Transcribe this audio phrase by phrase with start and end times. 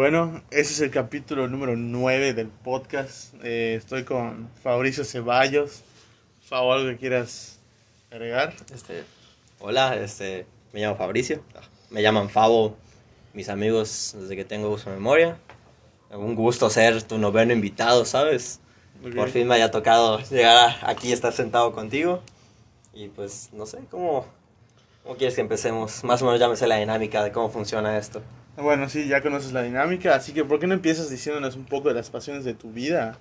[0.00, 3.34] Bueno, ese es el capítulo número 9 del podcast.
[3.42, 5.82] Eh, estoy con Fabricio Ceballos.
[6.48, 7.58] Favor, algo que quieras
[8.10, 8.54] agregar.
[8.72, 9.02] Este,
[9.58, 11.42] hola, este, me llamo Fabricio.
[11.90, 12.76] Me llaman Favo,
[13.34, 15.36] mis amigos desde que tengo uso de memoria.
[16.12, 18.60] Un gusto ser tu noveno invitado, ¿sabes?
[19.16, 22.22] Por fin me haya tocado llegar a- aquí y estar sentado contigo.
[22.94, 24.24] Y pues, no sé, ¿cómo,
[25.02, 26.04] ¿cómo quieres que empecemos?
[26.04, 28.22] Más o menos ya me sé la dinámica de cómo funciona esto.
[28.60, 31.88] Bueno, sí, ya conoces la dinámica, así que ¿por qué no empiezas diciéndonos un poco
[31.88, 33.18] de las pasiones de tu vida?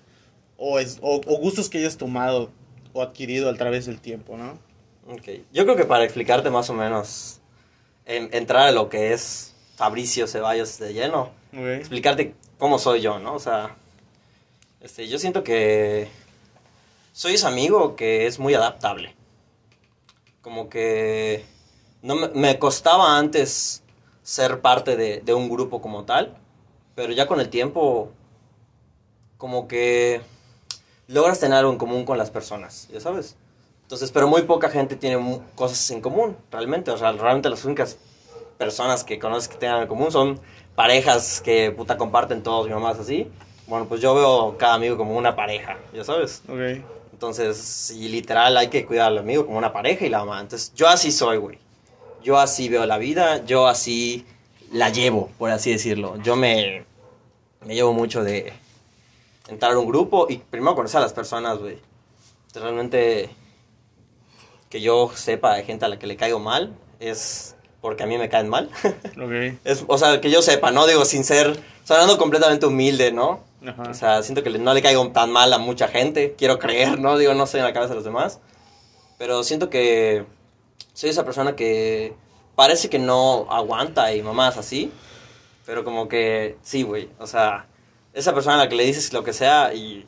[0.58, 2.50] O, es, o, o gustos que hayas tomado
[2.94, 4.60] o adquirido a través del tiempo, ¿no?
[5.08, 7.40] Ok, yo creo que para explicarte más o menos,
[8.06, 11.32] en- entrar a lo que es Fabricio Ceballos de lleno,
[11.80, 13.36] explicarte cómo soy yo, ¿no?
[13.36, 13.76] O sea,
[14.82, 16.10] este, yo siento que
[17.14, 19.16] soy ese amigo que es muy adaptable.
[20.42, 21.46] Como que
[22.02, 23.84] no me, me costaba antes
[24.30, 26.38] ser parte de, de un grupo como tal,
[26.94, 28.12] pero ya con el tiempo,
[29.40, 30.22] como que
[31.08, 33.36] logras tener algo en común con las personas, ya sabes.
[33.82, 36.92] Entonces, pero muy poca gente tiene cosas en común, realmente.
[36.92, 37.98] O sea, realmente las únicas
[38.60, 40.40] personas que conoces que tengan en común son
[40.76, 43.32] parejas que puta comparten todos y mamás así.
[43.66, 46.44] Bueno, pues yo veo cada amigo como una pareja, ya sabes.
[46.48, 46.86] Ok.
[47.14, 50.40] Entonces, y literal hay que cuidar al amigo como una pareja y la mamá.
[50.40, 51.58] Entonces, yo así soy, güey.
[52.24, 54.26] Yo así veo la vida, yo así
[54.72, 56.22] la llevo, por así decirlo.
[56.22, 56.86] Yo me,
[57.66, 58.54] me llevo mucho de
[59.48, 61.80] entrar a un grupo y primero conocer a las personas, güey.
[62.54, 63.30] Realmente
[64.70, 68.18] que yo sepa de gente a la que le caigo mal es porque a mí
[68.18, 68.70] me caen mal.
[69.20, 69.58] Ok.
[69.64, 70.86] Es, o sea, que yo sepa, ¿no?
[70.86, 73.42] Digo, sin ser, sonando completamente humilde, ¿no?
[73.66, 73.84] Ajá.
[73.90, 77.18] O sea, siento que no le caigo tan mal a mucha gente, quiero creer, ¿no?
[77.18, 78.40] Digo, no estoy en la cabeza de los demás,
[79.18, 80.26] pero siento que
[80.94, 82.14] soy esa persona que
[82.56, 84.92] parece que no aguanta y mamás así,
[85.66, 87.68] pero como que sí, güey, o sea,
[88.14, 90.06] esa persona a la que le dices lo que sea y,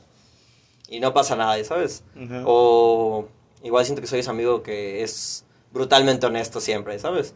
[0.89, 2.03] y no pasa nada, ¿sabes?
[2.15, 2.43] Ajá.
[2.45, 3.27] O
[3.63, 7.33] igual siento que soy ese amigo que es brutalmente honesto siempre, ¿sabes?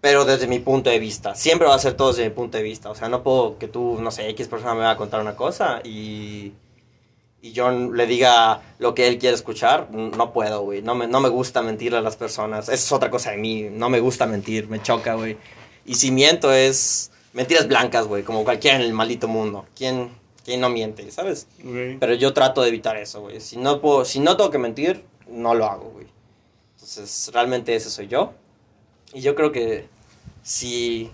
[0.00, 1.34] Pero desde mi punto de vista.
[1.34, 2.90] Siempre va a ser todo desde mi punto de vista.
[2.90, 5.36] O sea, no puedo que tú, no sé, X persona me va a contar una
[5.36, 6.52] cosa y,
[7.46, 9.90] y yo le diga lo que él quiere escuchar.
[9.92, 10.82] No puedo, güey.
[10.82, 12.64] No me, no me gusta mentirle a las personas.
[12.64, 13.68] Esa es otra cosa de mí.
[13.70, 15.36] No me gusta mentir, me choca, güey.
[15.84, 19.66] Y si miento es mentiras blancas, güey, como cualquiera en el maldito mundo.
[19.76, 20.10] ¿Quién,
[20.44, 21.46] quién no miente, sabes?
[22.00, 23.40] Pero yo trato de evitar eso, güey.
[23.40, 26.06] Si no, puedo, si no tengo que mentir, no lo hago, güey.
[26.74, 28.32] Entonces, realmente ese soy yo.
[29.12, 29.86] Y yo creo que
[30.42, 31.10] si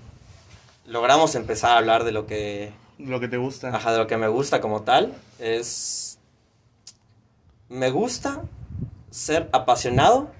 [0.86, 3.68] logramos empezar a hablar de lo que, Lo que te gusta.
[3.68, 6.01] ajá, de lo que me gusta como tal, es...
[7.72, 8.42] Me gusta
[9.10, 10.30] ser apasionado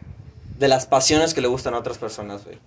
[0.59, 2.59] de las pasiones que le gustan a otras personas, güey.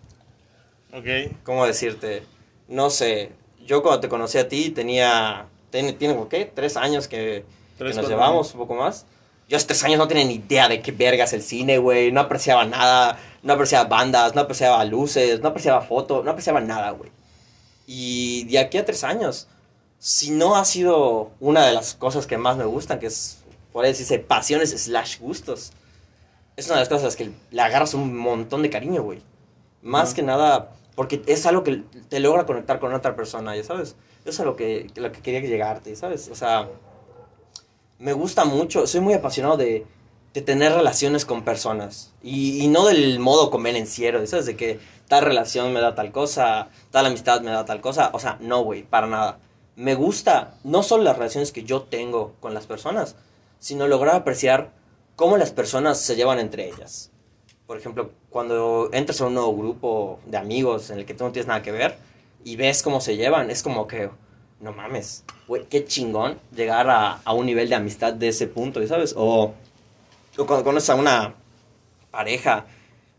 [0.92, 1.38] Ok.
[1.44, 2.24] ¿Cómo decirte?
[2.68, 3.31] No sé,
[3.64, 6.46] yo cuando te conocí a ti tenía, tiene, tiene ¿qué?
[6.46, 7.46] Tres años que,
[7.78, 9.06] Tres, que nos llevamos, un poco más.
[9.48, 12.12] Yo hace tres años no tenía ni idea de qué vergas el cine, güey.
[12.12, 16.90] No apreciaba nada, no apreciaba bandas, no apreciaba luces, no apreciaba fotos, no apreciaba nada,
[16.90, 17.12] güey.
[17.86, 19.47] Y de aquí a tres años,
[20.00, 23.45] si no ha sido una de las cosas que más me gustan, que es,
[23.75, 25.74] por decirse, pasiones slash gustos,
[26.56, 29.22] es una de las cosas que le agarras un montón de cariño, güey.
[29.81, 30.16] Más Ajá.
[30.16, 33.97] que nada, porque es algo que te logra conectar con otra persona, ya sabes.
[34.22, 36.30] Eso es a lo que, lo que quería llegarte, ¿sabes?
[36.30, 36.69] O sea,
[38.00, 39.85] me gusta mucho, soy muy apasionado de,
[40.34, 42.14] de tener relaciones con personas.
[42.24, 44.46] Y, y no del modo convenenciero, ¿sabes?
[44.46, 48.12] De que tal relación me da tal cosa, tal amistad me da tal cosa.
[48.14, 49.40] O sea, no, güey, para nada.
[49.75, 53.18] Me gusta no solo las relaciones que yo tengo con las personas,
[53.66, 54.70] sino lograr apreciar
[55.16, 57.09] cómo las personas se llevan entre ellas.
[57.66, 61.31] Por ejemplo, cuando entras a un nuevo grupo de amigos en el que tú no
[61.31, 61.98] tienes nada que ver
[62.44, 64.12] y ves cómo se llevan, es como que,
[64.59, 68.86] no mames, güey, qué chingón llegar a, a un nivel de amistad de ese punto,
[68.86, 69.16] ¿sabes?
[69.18, 69.53] O,
[70.38, 71.34] o cuando conoces a una
[72.12, 72.68] pareja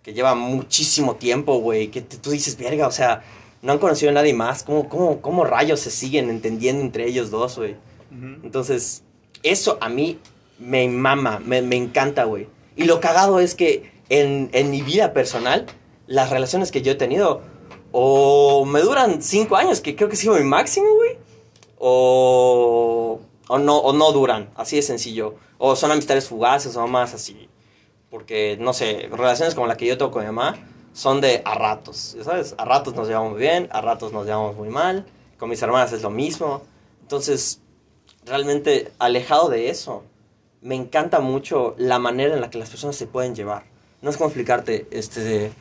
[0.04, 3.24] que lleva muchísimo tiempo, güey, que te- tú dices, verga, o sea,
[3.62, 7.32] no han conocido a nadie más, ¿cómo, cómo, cómo rayos se siguen entendiendo entre ellos
[7.32, 7.74] dos, güey?
[8.44, 9.02] Entonces,
[9.42, 10.18] eso a mí
[10.58, 12.48] me mama, me, me encanta, güey.
[12.76, 15.66] Y lo cagado es que en, en mi vida personal,
[16.06, 17.42] las relaciones que yo he tenido,
[17.92, 21.16] o me duran cinco años, que creo que ha sido mi máximo, güey,
[21.78, 25.34] o, o, no, o no duran, así de sencillo.
[25.58, 27.48] O son amistades fugaces o más así.
[28.10, 30.56] Porque, no sé, relaciones como la que yo tengo con mi mamá
[30.92, 32.54] son de a ratos, ¿sabes?
[32.58, 35.06] A ratos nos llevamos bien, a ratos nos llevamos muy mal.
[35.38, 36.62] Con mis hermanas es lo mismo.
[37.02, 37.60] Entonces,
[38.24, 40.02] realmente alejado de eso,
[40.66, 43.64] me encanta mucho la manera en la que las personas se pueden llevar.
[44.02, 45.52] No es como explicarte, este,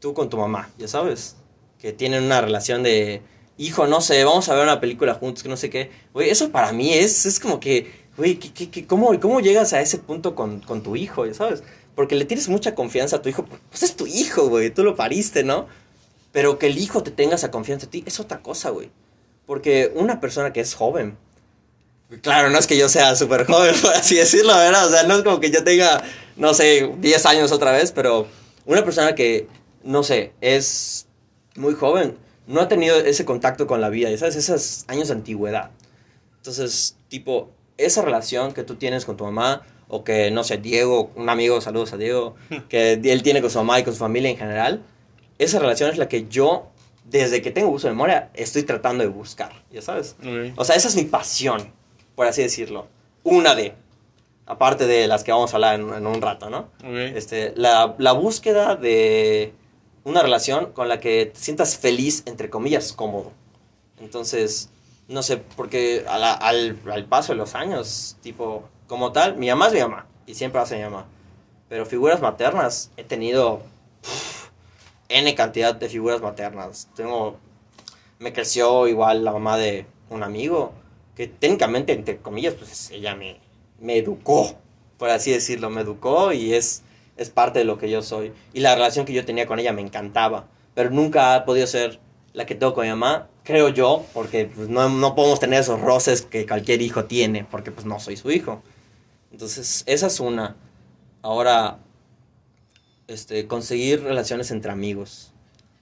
[0.00, 1.36] tú con tu mamá, ya sabes,
[1.80, 3.22] que tienen una relación de
[3.58, 5.90] hijo, no sé, vamos a ver una película juntos, que no sé qué.
[6.12, 9.72] Güey, eso para mí es, es como que, güey, ¿qué, qué, qué- cómo, ¿cómo llegas
[9.72, 11.62] a ese punto con, con tu hijo, sabes?
[11.94, 14.94] Porque le tienes mucha confianza a tu hijo, pues es tu hijo, güey, tú lo
[14.94, 15.66] pariste, ¿no?
[16.32, 18.90] Pero que el hijo te tenga esa confianza en ti es otra cosa, güey.
[19.46, 21.16] Porque una persona que es joven,
[22.22, 24.86] claro, no es que yo sea súper joven, por así decirlo, ¿verdad?
[24.86, 26.02] O sea, no es como que yo tenga,
[26.36, 28.26] no sé, 10 años otra vez, pero
[28.64, 29.48] una persona que,
[29.82, 31.06] no sé, es
[31.56, 32.16] muy joven,
[32.46, 34.36] no ha tenido ese contacto con la vida, ya ¿sabes?
[34.36, 35.70] Esos años de antigüedad.
[36.36, 41.10] Entonces, tipo, esa relación que tú tienes con tu mamá, o que, no sé, Diego,
[41.14, 42.34] un amigo, saludos a Diego,
[42.68, 44.82] que él tiene con su mamá y con su familia en general,
[45.38, 46.68] esa relación es la que yo,
[47.04, 50.16] desde que tengo uso de memoria, estoy tratando de buscar, ya sabes.
[50.56, 51.72] O sea, esa es mi pasión,
[52.16, 52.86] por así decirlo.
[53.22, 53.74] Una de,
[54.46, 56.68] aparte de las que vamos a hablar en, en un rato, ¿no?
[56.80, 57.14] Ok.
[57.14, 59.52] Este, la, la búsqueda de
[60.04, 63.30] una relación con la que te sientas feliz, entre comillas, cómodo.
[64.00, 64.70] Entonces,
[65.08, 69.48] no sé, porque a la- al, al paso de los años, tipo, como tal, mi
[69.48, 71.06] mamá es mi mamá, y siempre va a ser mi mamá.
[71.68, 73.54] Pero figuras maternas, he tenido
[74.04, 74.48] uf,
[75.08, 76.88] N cantidad de figuras maternas.
[76.94, 77.36] Tengo,
[78.20, 80.72] me creció igual la mamá de un amigo,
[81.16, 83.40] que técnicamente, entre comillas, pues ella me,
[83.80, 84.54] me educó,
[84.98, 86.82] por así decirlo, me educó y es,
[87.16, 88.32] es parte de lo que yo soy.
[88.52, 91.98] Y la relación que yo tenía con ella me encantaba, pero nunca ha podido ser
[92.34, 95.80] la que tengo con mi mamá, creo yo, porque pues, no, no podemos tener esos
[95.80, 98.62] roces que cualquier hijo tiene, porque pues no soy su hijo.
[99.32, 100.54] Entonces, esa es una.
[101.22, 101.78] Ahora,
[103.06, 105.32] este, conseguir relaciones entre amigos.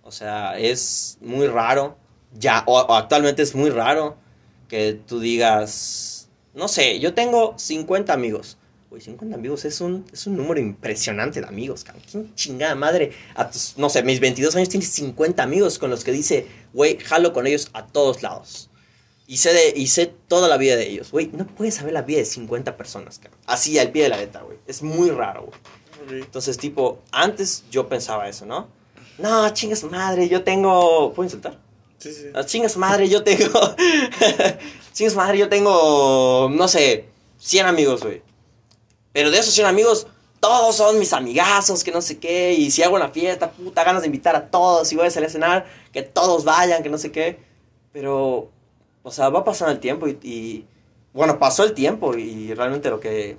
[0.05, 1.97] O sea, es muy raro,
[2.33, 4.17] ya, o, o actualmente es muy raro
[4.69, 8.59] que tú digas, no sé, yo tengo 50 amigos.
[8.91, 12.05] Güey, 50 amigos es un, es un número impresionante de amigos, cabrón.
[12.09, 13.11] ¿Quién chingada madre?
[13.35, 16.99] A tus, no sé, mis 22 años tienes 50 amigos con los que dice, güey,
[16.99, 18.71] jalo con ellos a todos lados.
[19.27, 21.31] Y sé, de, y sé toda la vida de ellos, güey.
[21.33, 23.41] No puedes saber la vida de 50 personas, cabrón.
[23.47, 24.59] Así, al pie de la letra, güey.
[24.67, 26.21] Es muy raro, güey.
[26.21, 28.69] Entonces, tipo, antes yo pensaba eso, ¿no?
[29.19, 31.13] No, chinga su madre, yo tengo...
[31.15, 31.59] ¿Puedo insultar?
[32.05, 32.27] Sí, sí.
[32.35, 33.49] Ah, chinga su madre, yo tengo...
[34.93, 37.07] chinga su madre, yo tengo, no sé,
[37.39, 38.21] 100 amigos, güey.
[39.15, 40.07] Pero de esos 100 amigos,
[40.39, 42.53] todos son mis amigazos, que no sé qué.
[42.53, 44.87] Y si hago una fiesta, puta, ganas de invitar a todos.
[44.87, 47.39] Si voy a salir a cenar, que todos vayan, que no sé qué.
[47.91, 48.51] Pero,
[49.03, 50.67] o sea, va pasando el tiempo y...
[51.15, 53.39] bueno, pasó el tiempo y realmente lo que,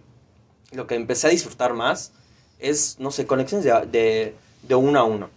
[0.72, 2.14] lo que empecé a disfrutar más
[2.58, 4.34] es, no sé, conexiones de,
[4.64, 5.35] de uno a uno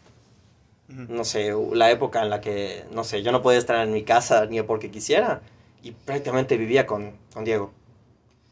[0.88, 4.04] No sé, la época en la que, no sé, yo no podía estar en mi
[4.04, 5.42] casa ni porque quisiera
[5.82, 7.72] y prácticamente vivía con, con Diego.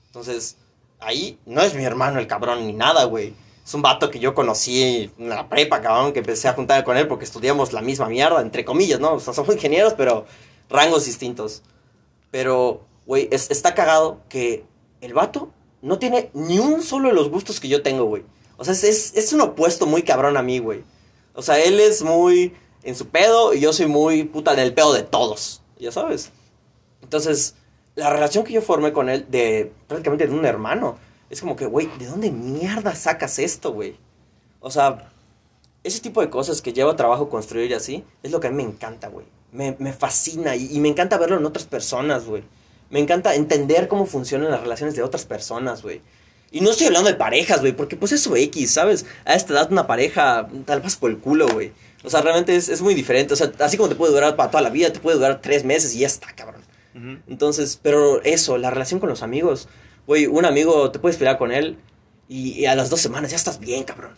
[0.06, 0.58] Entonces,
[1.00, 3.34] ahí no es mi hermano el cabrón ni nada, güey.
[3.64, 6.96] Es un vato que yo conocí en la prepa, cabrón, que empecé a juntar con
[6.96, 9.14] él porque estudiamos la misma mierda, entre comillas, ¿no?
[9.14, 10.26] O sea, somos ingenieros, pero
[10.68, 11.62] rangos distintos.
[12.30, 14.64] Pero, güey, es- está cagado que
[15.00, 15.50] el vato
[15.82, 18.22] no tiene ni un solo de los gustos que yo tengo, güey.
[18.56, 20.84] O sea, es, es, es un opuesto muy cabrón a mí, güey.
[21.36, 24.72] O sea, él es muy en su pedo y yo soy muy puta en el
[24.72, 26.32] pedo de todos, ya sabes.
[27.02, 27.54] Entonces,
[27.94, 30.96] la relación que yo formé con él de prácticamente de un hermano,
[31.28, 33.96] es como que, güey, ¿de dónde mierda sacas esto, güey?
[34.60, 35.10] O sea,
[35.84, 38.56] ese tipo de cosas que lleva trabajo construir y así, es lo que a mí
[38.56, 39.26] me encanta, güey.
[39.52, 42.44] Me, me fascina y, y me encanta verlo en otras personas, güey.
[42.88, 46.00] Me encanta entender cómo funcionan las relaciones de otras personas, güey.
[46.56, 49.04] Y no estoy hablando de parejas, güey, porque pues eso X, ¿sabes?
[49.26, 51.72] A esta edad una pareja tal vez por el culo, güey.
[52.02, 53.34] O sea, realmente es, es muy diferente.
[53.34, 55.64] O sea, así como te puede durar para toda la vida, te puede durar tres
[55.64, 56.62] meses y ya está, cabrón.
[56.94, 57.18] Ujú.
[57.28, 59.68] Entonces, pero eso, la relación con los amigos.
[60.06, 61.76] Güey, un amigo, te puedes pelear con él
[62.26, 64.12] y, y a las dos semanas ya estás bien, cabrón.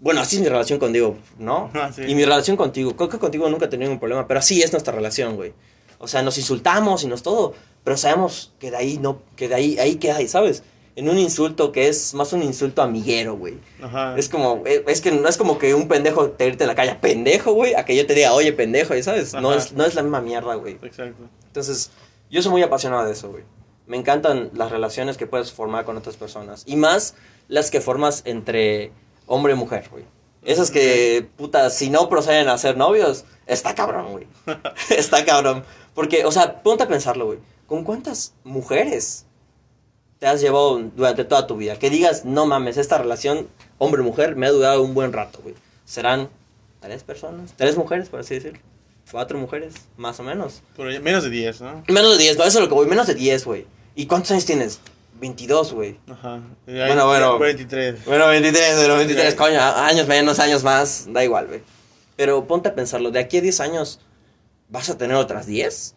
[0.00, 1.70] Bueno, así es mi relación con Diego, ¿no?
[1.74, 2.02] Ah, sí.
[2.02, 2.96] Y mi relación contigo.
[2.96, 5.52] Creo que contigo nunca he tenido ningún problema, pero así es nuestra relación, güey.
[6.00, 9.54] O sea, nos insultamos y nos todo, pero sabemos que de ahí no, que de
[9.54, 10.64] ahí, ahí queda, ¿sabes?
[10.96, 13.58] En un insulto que es más un insulto amiguero, güey.
[13.82, 14.16] Ajá.
[14.18, 16.74] Es como, eh, es que no es como que un pendejo te grite en la
[16.74, 19.32] calle, pendejo, güey, a que yo te diga, oye, pendejo, ¿y ¿sabes?
[19.34, 20.78] No es, no es la misma mierda, güey.
[20.82, 21.28] Exacto.
[21.46, 21.90] Entonces,
[22.30, 23.44] yo soy muy apasionado de eso, güey.
[23.86, 26.64] Me encantan las relaciones que puedes formar con otras personas.
[26.66, 27.14] Y más
[27.48, 28.92] las que formas entre
[29.26, 30.04] hombre y mujer, güey.
[30.42, 34.26] Esas que, puta, si no proceden a ser novios, está cabrón, güey.
[34.90, 35.64] está cabrón.
[35.94, 37.38] Porque, o sea, ponte a pensarlo, güey.
[37.66, 39.26] ¿Con cuántas mujeres
[40.20, 41.76] te has llevado durante toda tu vida?
[41.76, 43.48] Que digas, no mames, esta relación
[43.78, 45.56] hombre-mujer me ha durado un buen rato, güey.
[45.84, 46.28] Serán
[46.80, 48.60] tres personas, tres mujeres, por así decirlo.
[49.10, 50.62] Cuatro mujeres, más o menos.
[50.78, 51.82] Ahí- menos de 10, ¿no?
[51.88, 52.86] Menos de 10, no, eso es lo que voy.
[52.86, 53.66] Menos de 10, güey.
[53.96, 54.78] ¿Y cuántos años tienes?
[55.20, 55.98] 22, güey.
[56.08, 56.40] Ajá.
[56.64, 57.38] Bueno, bueno.
[57.38, 58.04] 23.
[58.04, 59.38] Bueno, 23, bueno, 23, Ok.
[59.38, 59.60] coño.
[59.60, 61.06] Años menos, años más.
[61.12, 61.60] Da igual, güey.
[62.16, 63.10] Pero ponte a pensarlo.
[63.10, 63.98] De aquí a 10 años,
[64.68, 65.96] ¿vas a tener otras 10?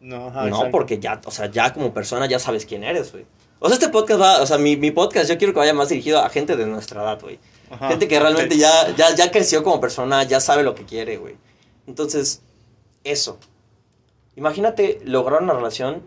[0.00, 0.22] No, cabrón.
[0.22, 0.70] No, ajá, no, exacto.
[0.70, 3.26] porque ya, o sea, ya como persona ya sabes quién eres, güey.
[3.58, 5.90] O sea, este podcast va, o sea, mi, mi podcast yo quiero que vaya más
[5.90, 7.38] dirigido a gente de nuestra edad, güey.
[7.78, 11.36] Gente que realmente ya, ya, ya creció como persona, ya sabe lo que quiere, güey.
[11.86, 12.42] Entonces,
[13.04, 13.38] eso.
[14.34, 16.02] Imagínate lograr una relación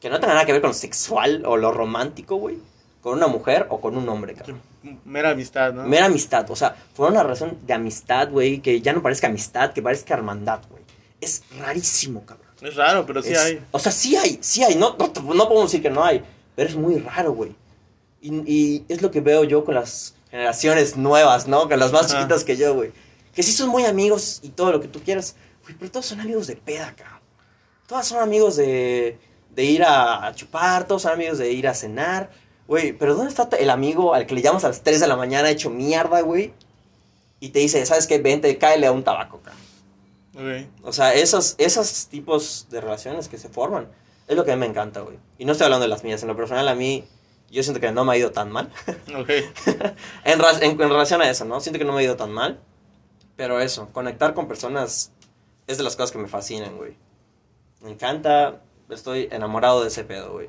[0.00, 2.58] que no tenga nada que ver con lo sexual o lo romántico, güey.
[3.02, 4.60] Con una mujer o con un hombre, cabrón.
[5.04, 5.84] Mera amistad, ¿no?
[5.86, 9.72] Mera amistad, o sea, fue una relación de amistad, güey, que ya no parezca amistad,
[9.72, 10.82] que parezca hermandad, güey.
[11.20, 12.49] Es rarísimo, cabrón.
[12.62, 13.62] Es raro, pero sí Es- hay.
[13.70, 14.74] O sea, sí hay, sí hay.
[14.74, 16.22] No, no, no podemos decir que no hay.
[16.54, 17.54] Pero es muy raro, güey.
[18.20, 21.68] Y, y es lo que veo yo con las generaciones nuevas, ¿no?
[21.68, 22.16] Con las más Ajá.
[22.18, 22.92] chiquitas que yo, güey.
[23.34, 25.36] Que sí son muy amigos y todo lo que tú quieras.
[25.64, 27.20] Güey, pero todos son amigos de peda, cabrón.
[27.86, 29.18] Todos son amigos de,
[29.54, 32.30] de ir a, a chupar, todos son amigos de ir a cenar.
[32.68, 35.16] Güey, pero ¿dónde está el amigo al que le llamas a las 3 de la
[35.16, 36.52] mañana hecho mierda, güey?
[37.40, 38.18] Y te dice, ¿sabes qué?
[38.18, 39.60] Vente, cáele a un tabaco, cabrón.
[40.82, 43.88] O sea, esos, esos tipos de relaciones que se forman
[44.28, 45.18] es lo que a mí me encanta, güey.
[45.38, 46.22] Y no estoy hablando de las mías.
[46.22, 47.04] En lo personal, a mí,
[47.50, 48.70] yo siento que no me ha ido tan mal.
[49.16, 49.28] Ok.
[50.24, 51.60] en, en- en relación a eso, ¿no?
[51.60, 52.60] Siento que no me ha ido tan mal.
[53.36, 55.12] Pero eso, conectar con personas
[55.66, 56.96] es de las cosas que me fascinan, güey.
[57.80, 58.60] Me encanta.
[58.88, 60.48] Estoy enamorado de ese pedo, güey.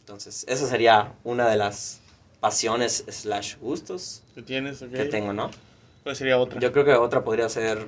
[0.00, 2.00] Entonces, esa sería una de las
[2.40, 4.82] pasiones slash gustos ¿Qué tienes?
[4.82, 4.90] Ok.
[4.92, 5.50] que tengo, ¿no?
[6.02, 6.58] ¿Cuál sería otra?
[6.60, 7.86] Yo creo que otra podría ser...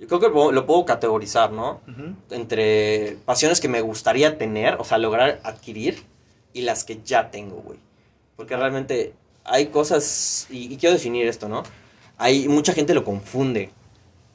[0.00, 1.80] Yo creo que lo- lo puedo categorizar, ¿no?
[1.88, 2.14] Ujú.
[2.30, 6.04] entre pasiones que me gustaría tener, o sea, lograr adquirir,
[6.52, 7.78] y las que ya tengo, güey.
[8.36, 9.12] Porque realmente
[9.44, 11.62] hay cosas, y, y quiero definir esto, ¿no?
[12.16, 13.70] Hay mucha gente lo confunde.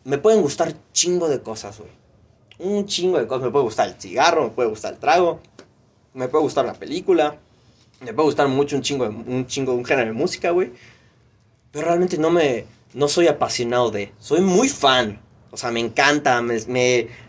[0.04, 1.92] Me pueden gustar chingo de cosas, güey.
[2.60, 3.46] Un chingo de cosas.
[3.46, 5.40] Me puede gustar el cigarro, me puede gustar el trago,
[6.14, 7.38] me puede gustar una película,
[8.02, 10.72] me puede gustar mucho un chingo, de- un chingo, un género de música, güey.
[11.72, 14.12] Pero realmente no me, no soy apasionado de.
[14.20, 15.20] Soy muy fan.
[15.54, 16.58] O sea, me encanta, me,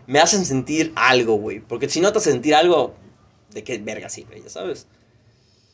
[0.07, 1.59] me, hacen sentir algo, güey.
[1.59, 2.95] Porque si no te sentir algo,
[3.51, 4.41] ¿de qué verga güey?
[4.41, 4.87] Ya sabes.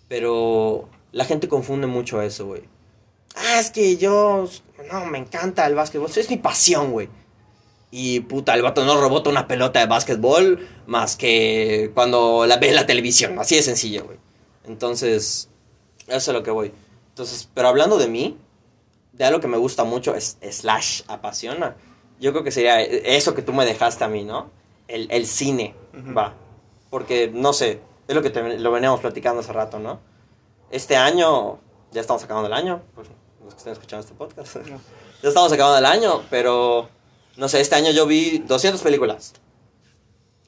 [0.10, 2.64] Pero la gente confunde mucho eso, güey.
[3.36, 4.50] Ah, es que yo,
[4.92, 6.12] no, me encanta el básquetbol.
[6.14, 7.08] Es mi pasión, güey.
[7.90, 12.68] Y puta, el vato no rebota una pelota de básquetbol más que cuando la ve
[12.68, 13.40] en la televisión.
[13.40, 14.18] Así de sencillo, güey.
[14.66, 15.48] Entonces,
[16.08, 16.74] eso es lo que voy.
[17.08, 18.38] Entonces, pero hablando de mí,
[19.14, 21.78] de algo que me gusta mucho, es slash apasiona.
[22.22, 24.50] Yo creo que sería eso que tú me dejaste a mí, ¿no?
[24.88, 25.76] El, el cine,
[26.18, 26.36] va.
[26.90, 30.00] Porque, no sé, es lo que te- lo veníamos platicando hace rato, ¿no?
[30.70, 31.60] Este año,
[31.92, 33.08] ya estamos acabando el año, pues,
[33.44, 34.56] los que estén escuchando este podcast.
[34.68, 34.80] No.
[35.24, 36.88] ya estamos acabando el año, pero,
[37.38, 39.34] no sé, este año yo vi 200 películas.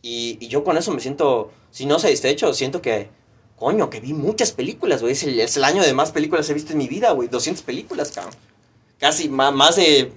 [0.01, 3.09] Y, y yo con eso me siento, si no satisfecho, siento que,
[3.57, 5.13] coño, que vi muchas películas, güey.
[5.13, 7.29] Es el, es el año de más películas que he visto en mi vida, güey.
[7.29, 8.33] 200 películas, cabrón.
[8.99, 10.11] Casi más, de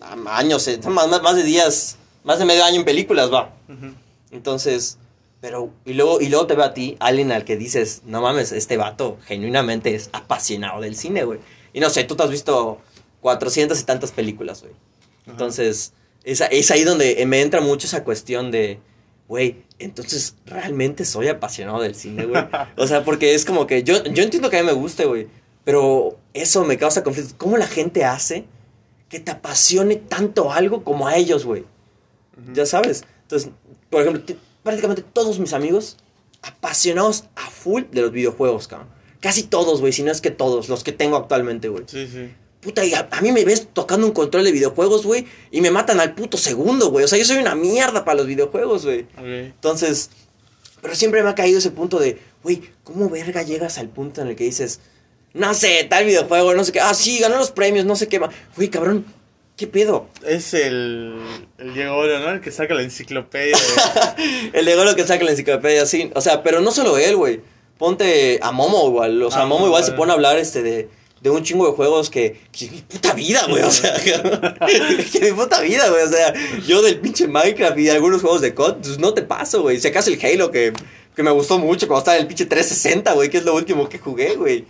[0.00, 3.54] años, eh, más, más- de días, más de medio año en películas, va.
[3.68, 3.94] Ujú.
[4.30, 4.98] Entonces,
[5.40, 8.52] pero, y luego, y luego te veo a ti, alguien al que dices, no mames,
[8.52, 11.38] este vato genuinamente es apasionado del cine, güey.
[11.72, 12.80] Y no sé, tú te has visto
[13.20, 14.72] 400 y tantas películas, güey.
[15.26, 15.92] Entonces,
[16.24, 18.78] es, es ahí donde me entra mucho esa cuestión de,
[19.28, 22.42] güey, entonces realmente soy apasionado del cine, güey.
[22.76, 25.28] O sea, porque es como que yo, yo entiendo que a mí me guste, güey,
[25.64, 27.34] pero eso me causa conflicto.
[27.38, 28.44] ¿Cómo la gente hace
[29.14, 31.64] que te apasione tanto algo como a ellos, güey?
[32.52, 33.04] Ya sabes.
[33.22, 33.52] Entonces,
[33.88, 35.98] por ejemplo, prácticamente todos mis amigos
[36.42, 38.88] apasionados a full de los videojuegos, cabrón.
[39.20, 41.84] Casi todos, güey, si no es que todos, los que tengo actualmente, güey.
[41.86, 42.28] Sí, sí.
[42.60, 45.70] Puta, y a, a mí me ves tocando un control de videojuegos, güey, y me
[45.70, 47.04] matan al puto segundo, güey.
[47.04, 49.06] O sea, yo soy una mierda para los videojuegos, güey.
[49.16, 50.10] Entonces,
[50.82, 54.26] pero siempre me ha caído ese punto de, güey, ¿cómo verga llegas al punto en
[54.26, 54.80] el que dices,
[55.34, 58.20] no sé, tal videojuego, no sé qué, ah, sí, ganó los premios, no sé qué
[58.20, 58.30] más.
[58.56, 59.04] Güey, cabrón,
[59.56, 60.06] ¿qué pedo?
[60.26, 61.14] Es el,
[61.58, 62.30] el Diego Oro, ¿no?
[62.30, 63.56] El que saca la enciclopedia.
[64.52, 66.10] El de lo que saca la enciclopedia, sí.
[66.14, 67.40] O sea, pero no solo él, güey.
[67.78, 69.20] Ponte a Momo igual.
[69.22, 70.88] O sea, Ah, Momo igual se pone a hablar este de,
[71.20, 73.62] de un chingo de juegos que, que mi puta vida, güey.
[73.64, 76.02] O sea, que mi puta vida, güey.
[76.04, 76.32] O sea,
[76.66, 79.80] yo del pinche Minecraft y de algunos juegos de COD, pues no te paso, güey.
[79.80, 80.72] Si acaso el Halo que,
[81.16, 83.88] que me gustó mucho cuando estaba en el pinche 360, güey, que es lo último
[83.88, 84.64] que jugué, güey.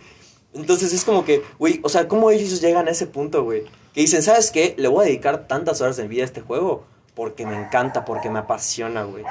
[0.54, 3.64] Entonces es como que, güey, o sea, ¿cómo ellos llegan a ese punto, güey?
[3.92, 4.74] Que dicen, ¿sabes qué?
[4.78, 6.84] Le voy a dedicar tantas horas de mi vida a este juego
[7.14, 9.24] porque me encanta, porque me apasiona, güey.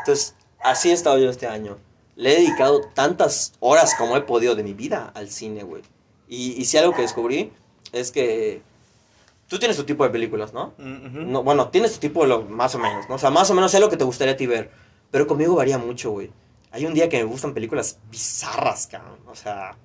[0.00, 1.78] Entonces, así he estado yo este año.
[2.14, 5.82] Le he dedicado tantas horas como he podido de mi vida al cine, güey.
[6.28, 7.52] Y, y si algo que descubrí
[7.92, 8.62] es que
[9.48, 10.74] tú tienes tu tipo de películas, ¿no?
[10.78, 13.16] No, bueno, tienes tu tipo de lo, más o menos, ¿no?
[13.16, 14.70] O sea, más o menos sé lo que te gustaría a ti ver.
[15.10, 16.30] Pero conmigo varía mucho, güey.
[16.72, 19.18] Hay un día que me gustan películas bizarras, cabrón.
[19.26, 19.76] O sea,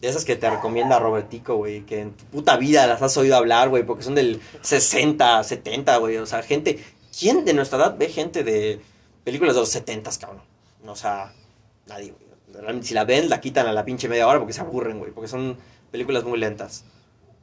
[0.00, 1.82] de esas que te recomienda Robertico, güey.
[1.86, 3.84] Que en tu puta vida las has oído hablar, güey.
[3.84, 6.16] Porque son del 60, 70, güey.
[6.18, 6.78] O sea, gente
[7.18, 8.80] ¿quién de nuestra edad ve gente de
[9.24, 10.42] películas de los 70, cabrón?
[10.86, 11.32] O sea,
[11.86, 12.28] nadie, güey.
[12.52, 15.12] Realmente, si la ven, la quitan a la pinche media hora porque se aburren, güey.
[15.12, 15.56] Porque son
[15.90, 16.84] películas muy lentas.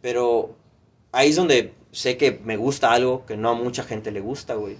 [0.01, 0.55] Pero
[1.11, 4.55] ahí es donde sé que me gusta algo que no a mucha gente le gusta,
[4.55, 4.77] güey.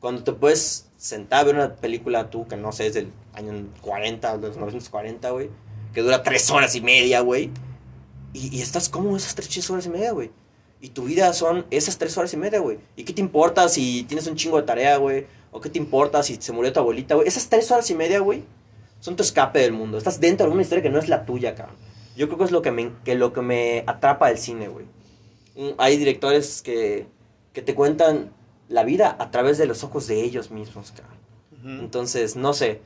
[0.00, 3.52] Cuando te puedes sentar a ver una película tú que no sé, es del año
[3.80, 5.50] 40, de los 1940, güey.
[5.94, 7.50] Que dura tres horas y media, güey.
[8.32, 10.30] Y, y estás como esas tres horas y media, güey.
[10.80, 12.78] Y tu vida son esas tres horas y media, güey.
[12.94, 15.26] ¿Y qué te importa si tienes un chingo de tarea, güey?
[15.50, 17.26] ¿O qué te importa si se murió tu abuelita, güey?
[17.26, 18.44] Esas tres horas y media, güey,
[19.00, 19.98] son tu escape del mundo.
[19.98, 21.76] Estás dentro de una historia que no es la tuya, cabrón.
[22.16, 24.86] Yo creo que es lo que me, que lo que me atrapa del cine, güey.
[25.56, 27.06] Mm, Hay directores que,
[27.52, 28.32] que te cuentan
[28.68, 31.18] la vida a través de los ojos de ellos mismos, cabrón.
[31.80, 32.82] Entonces, no sé,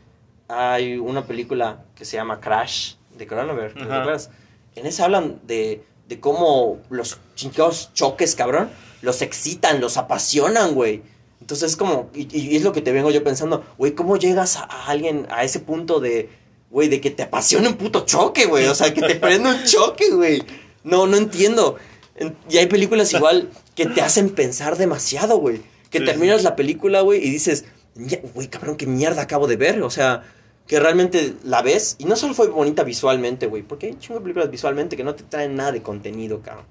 [0.53, 4.01] hay una película que se llama Crash de Cronenberg, ¿te Ajá.
[4.01, 4.31] acuerdas?
[4.75, 8.71] En esa hablan de, de cómo los chingados choques, cabrón,
[9.03, 11.03] los excitan, los apasionan, güey.
[11.41, 14.57] Entonces es como, y, y es lo que te vengo yo pensando, güey, ¿cómo llegas
[14.57, 16.29] a, a alguien a ese punto de,
[16.71, 18.67] güey, de que te apasione un puto choque, güey?
[18.67, 20.43] O sea, que te prenda un choque, güey.
[20.85, 21.77] No, no entiendo.
[22.15, 25.61] En- Y hay películas igual que te hacen pensar demasiado, güey.
[25.91, 27.65] Que Sí, terminas la película, güey, y dices,
[27.97, 29.83] "Mie- güey, cabrón, qué mierda acabo de ver.
[29.83, 30.23] O sea,
[30.67, 34.23] que realmente la ves y no solo fue bonita visualmente, güey, porque hay chingo de
[34.23, 36.67] películas visualmente que no te traen nada de contenido, cabrón.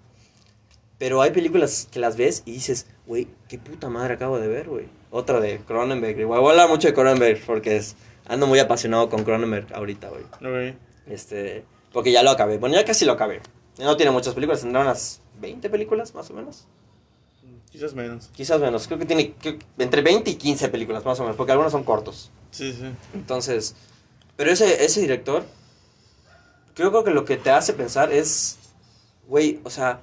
[0.98, 4.70] Pero hay películas que las ves y dices, güey, qué puta madre acabo de ver,
[4.70, 4.86] güey.
[5.10, 6.20] Otra de Cronenberg.
[6.20, 7.96] Igual voy a hablar mucho de Cronenberg porque es,
[8.28, 10.24] ando muy apasionado con Cronenberg ahorita, güey.
[10.24, 10.76] Ok.
[11.08, 12.60] Este, porque ya lo acabé.
[12.60, 13.42] Bueno, ya casi lo acabé.
[13.80, 16.68] No tiene muchas películas, tendrá unas 20 películas más o menos.
[17.72, 18.30] Quizás menos.
[18.34, 21.54] Quizás menos, creo que tiene creo entre 20 y 15 películas más o menos, porque
[21.54, 22.30] algunos son cortos.
[22.52, 22.92] Sí, sí.
[23.14, 23.76] Entonces,
[24.36, 25.44] pero ese, ese director,
[26.74, 28.58] creo que lo que te hace pensar es,
[29.28, 30.02] güey, o sea,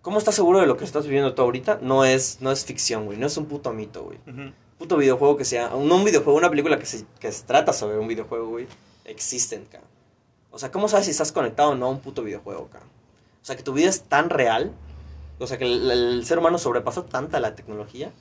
[0.00, 1.78] ¿cómo estás seguro de lo que estás viviendo tú ahorita?
[1.80, 4.18] No es, no es ficción, güey, no es un puto mito, güey.
[4.26, 4.52] Ujú.
[4.78, 7.98] Puto videojuego que sea, no un videojuego, una película que se, que se trata sobre
[7.98, 8.66] un videojuego, güey,
[9.04, 9.88] existen, cabrón.
[10.50, 12.90] O sea, ¿cómo sabes si estás conectado o no a un puto videojuego, cabrón?
[13.40, 14.72] O sea, que tu vida es tan real,
[15.42, 18.12] o sea, que el, el ser humano sobrepasó tanta la tecnología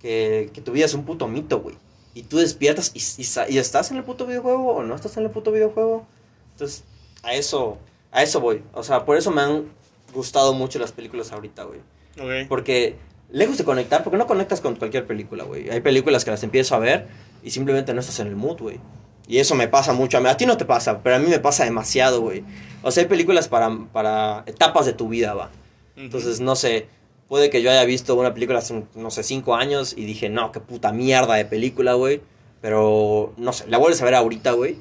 [0.00, 1.76] que, que tu vida es un puto mito, güey.
[2.14, 5.30] Y tú despiertas y, y estás en el puto videojuego o no estás en el
[5.30, 6.04] puto videojuego.
[6.52, 6.84] Entonces,
[7.22, 7.78] a eso,
[8.10, 8.62] a eso voy.
[8.74, 9.64] O sea, por eso me han
[10.12, 11.80] gustado mucho las películas ahorita, güey.
[12.20, 12.48] Ok.
[12.48, 12.96] Porque
[13.30, 15.70] lejos de conectar, porque no conectas con cualquier película, güey.
[15.70, 17.06] Hay películas que las empiezo a ver
[17.42, 18.80] y simplemente no estás en el mood, güey.
[19.26, 20.18] Y eso me pasa mucho.
[20.18, 22.44] A, mí, a ti no te pasa, pero a mí me pasa demasiado, güey.
[22.82, 25.50] O sea, hay películas para, para etapas de tu vida, va.
[25.96, 26.86] Entonces, no sé,
[27.28, 30.52] puede que yo haya visto una película hace, no sé, cinco años y dije, no,
[30.52, 32.20] qué puta mierda de película, güey.
[32.60, 34.76] Pero, no sé, la vuelves a ver ahorita, güey.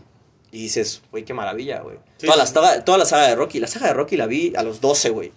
[0.51, 1.97] Y dices, güey, qué maravilla, güey.
[2.17, 2.53] Sí, toda, la sí.
[2.85, 5.31] toda la saga de Rocky, la saga de Rocky la vi a los 12, güey.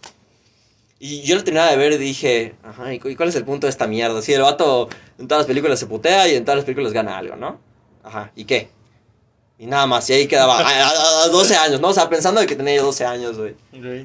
[0.98, 3.44] Y yo la terminaba de ver y dije, ajá, ¿y cu- y cuál es el
[3.44, 4.22] punto de esta mierda?
[4.22, 7.18] Si el vato en todas las películas se putea y en todas las películas gana
[7.18, 7.58] algo, ¿no?
[8.02, 8.68] Ajá, ¿y qué?
[9.58, 11.88] Y nada más, y ahí quedaba, a, a- a 12 años, ¿no?
[11.88, 13.54] O sea, pensando de que tenía yo 12 años, güey.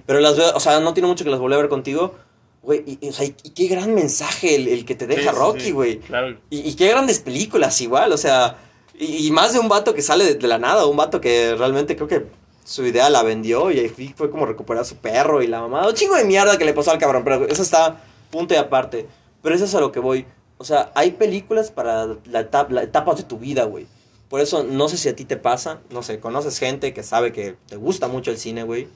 [0.06, 2.16] Pero las veo, o sea, no tiene mucho que las volví a ver contigo,
[2.62, 2.84] güey.
[2.86, 5.62] Y, y, o sea, y, qué gran mensaje el, el que te deja Sí, Rocky,
[5.62, 5.72] sí.
[5.72, 6.00] güey.
[6.00, 6.38] Claro.
[6.50, 8.58] Y, y qué grandes películas igual, o sea,
[8.98, 11.96] y, más de un vato que sale de, de la nada, un vato que realmente
[11.96, 12.26] creo que
[12.66, 15.88] su idea la vendió y ahí fue como recuperar a su perro y la mamá.
[15.88, 19.08] Un chingo de mierda que le pasó al cabrón, pero eso está punto y aparte.
[19.42, 20.26] Pero eso es a lo que voy.
[20.60, 23.88] O sea, hay películas para la etapa, las etapas de tu vida, güey.
[24.30, 27.32] Por eso no sé si a ti te pasa, no sé, conoces gente que sabe
[27.34, 28.88] que te gusta mucho el cine, güey,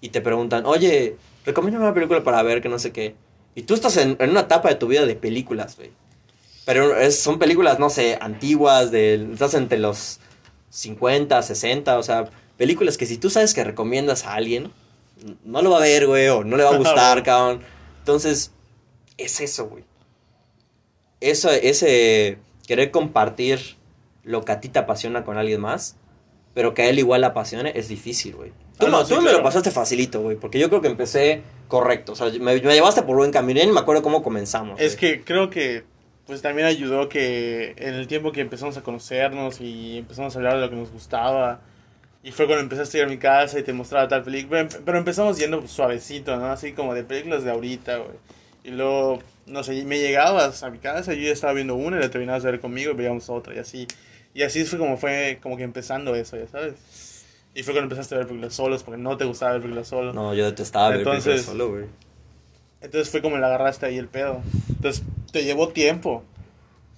[0.00, 3.14] y te preguntan, oye, recomiéndame una película para ver que no sé qué.
[3.54, 5.90] Y tú estás en, en una etapa de tu vida de películas, güey.
[6.64, 10.18] Pero es- son películas, no sé, antiguas, de, estás entre los
[10.70, 14.72] 50, 60, o sea, películas que si tú sabes que recomiendas a alguien,
[15.44, 17.60] no lo va a ver, güey, o no le va a gustar, cabrón.
[17.98, 18.50] Entonces,
[19.18, 19.84] es eso, güey.
[21.20, 23.76] Eso, ese querer compartir
[24.24, 25.96] lo que a ti te apasiona con alguien más,
[26.54, 28.50] pero que a él igual le apasione, es difícil, güey.
[28.78, 29.38] Tú, Ah, no, me- sí, tú me claro.
[29.38, 32.12] lo pasaste facilito, güey, porque yo creo que empecé correcto.
[32.12, 34.80] O sea, me, me llevaste por buen camino y me acuerdo cómo comenzamos.
[34.80, 35.18] Es güey.
[35.18, 35.84] que creo que
[36.26, 40.54] pues también ayudó que en el tiempo que empezamos a conocernos y empezamos a hablar
[40.54, 41.60] de lo que nos gustaba
[42.22, 44.68] y fue cuando empezaste a ir a mi casa y te mostraba tal película, Em-
[44.86, 46.46] pero empezamos yendo pues, suavecito, ¿no?
[46.46, 48.16] Así como de películas de ahorita, güey.
[48.64, 52.00] Y luego, no sé, me llegabas a mi casa, yo ya estaba viendo una y
[52.00, 53.86] la terminabas de ver conmigo y veíamos otra y así.
[54.34, 56.74] Y así fue como fue como que empezando eso, ya sabes.
[57.54, 60.14] Y fue cuando empezaste a ver películas solos porque no te gustaba ver películas solos.
[60.14, 61.84] No, yo detestaba ver películas solo, güey.
[62.80, 64.42] Entonces fue como le agarraste ahí el pedo.
[64.68, 66.22] Entonces te llevó tiempo.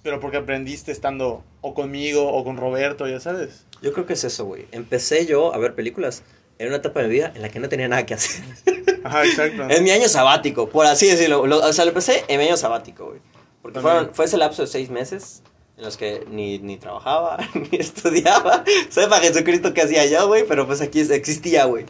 [0.03, 3.65] Pero porque aprendiste estando o conmigo o con Roberto, ya sabes.
[3.81, 4.65] Yo creo que es eso, güey.
[4.71, 6.23] Empecé yo a ver películas
[6.59, 8.43] en una etapa de mi vida en la que no tenía nada que hacer.
[9.03, 9.63] Ajá, exacto.
[9.69, 11.45] en mi año sabático, por así decirlo.
[11.45, 13.19] Lo- o sea, lo empecé en mi año sabático, güey.
[13.61, 15.43] Porque fueron, fue ese lapso de seis meses
[15.77, 17.37] en los que ni, ni trabajaba,
[17.71, 18.63] ni estudiaba.
[18.89, 21.85] Sepa Jesucristo que hacía yo, güey, pero pues aquí existía, güey.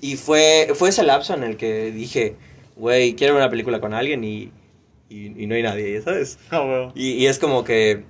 [0.00, 2.36] Y fue, fue ese lapso en el que dije,
[2.76, 4.52] güey, quiero ver una película con alguien y,
[5.08, 6.38] y, y no hay nadie, ¿sabes?
[6.52, 6.92] Huevo.
[6.94, 8.04] Y, y es como que,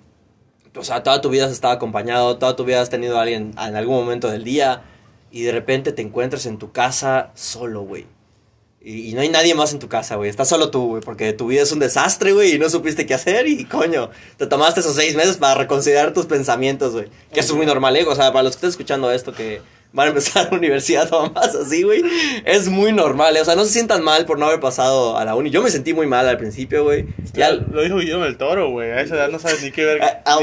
[0.77, 3.55] o sea, toda tu vida has estado acompañado, toda tu vida has tenido a alguien
[3.59, 4.83] en algún momento del día
[5.31, 8.07] y de repente te encuentras en tu casa solo, güey.
[8.81, 10.31] Y, y no hay nadie más en tu casa, güey.
[10.31, 13.15] Estás solo tú, güey, porque tu vida es un desastre, güey, y no supiste qué
[13.15, 17.09] hacer y, coño, te tomaste esos seis meses para reconsiderar tus pensamientos, güey.
[17.33, 18.05] Que es muy normal, ¿eh?
[18.07, 19.61] O sea, para los que estén escuchando esto que
[19.93, 22.03] van a empezar la universidad o más así, güey,
[22.45, 23.41] es muy normal, ¿eh?
[23.41, 25.51] O sea, no se sientan mal por no haber pasado a la uni.
[25.51, 27.07] Yo me sentí muy mal al principio, güey.
[27.33, 28.91] Ya lo dijo Guillermo del Toro, güey.
[28.91, 30.39] A esa edad no sabes ni qué ver, Ah, ah,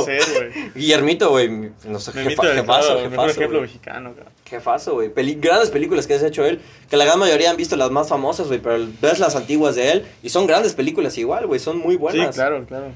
[0.00, 0.70] hacer, güey.
[0.74, 1.48] Guillermito, güey,
[1.86, 3.68] no sé, jefa, jefazo, Toro, el mejor jefazo, ejemplo güey.
[3.68, 4.32] mexicano, cabrón.
[4.44, 5.10] Jefazo, güey.
[5.10, 8.08] Peli- grandes películas que has hecho él, que la gran mayoría han visto las más
[8.08, 11.78] famosas, güey, pero ves las antiguas de él y son grandes películas igual, güey, son
[11.78, 12.34] muy buenas.
[12.34, 12.86] Sí, claro, claro.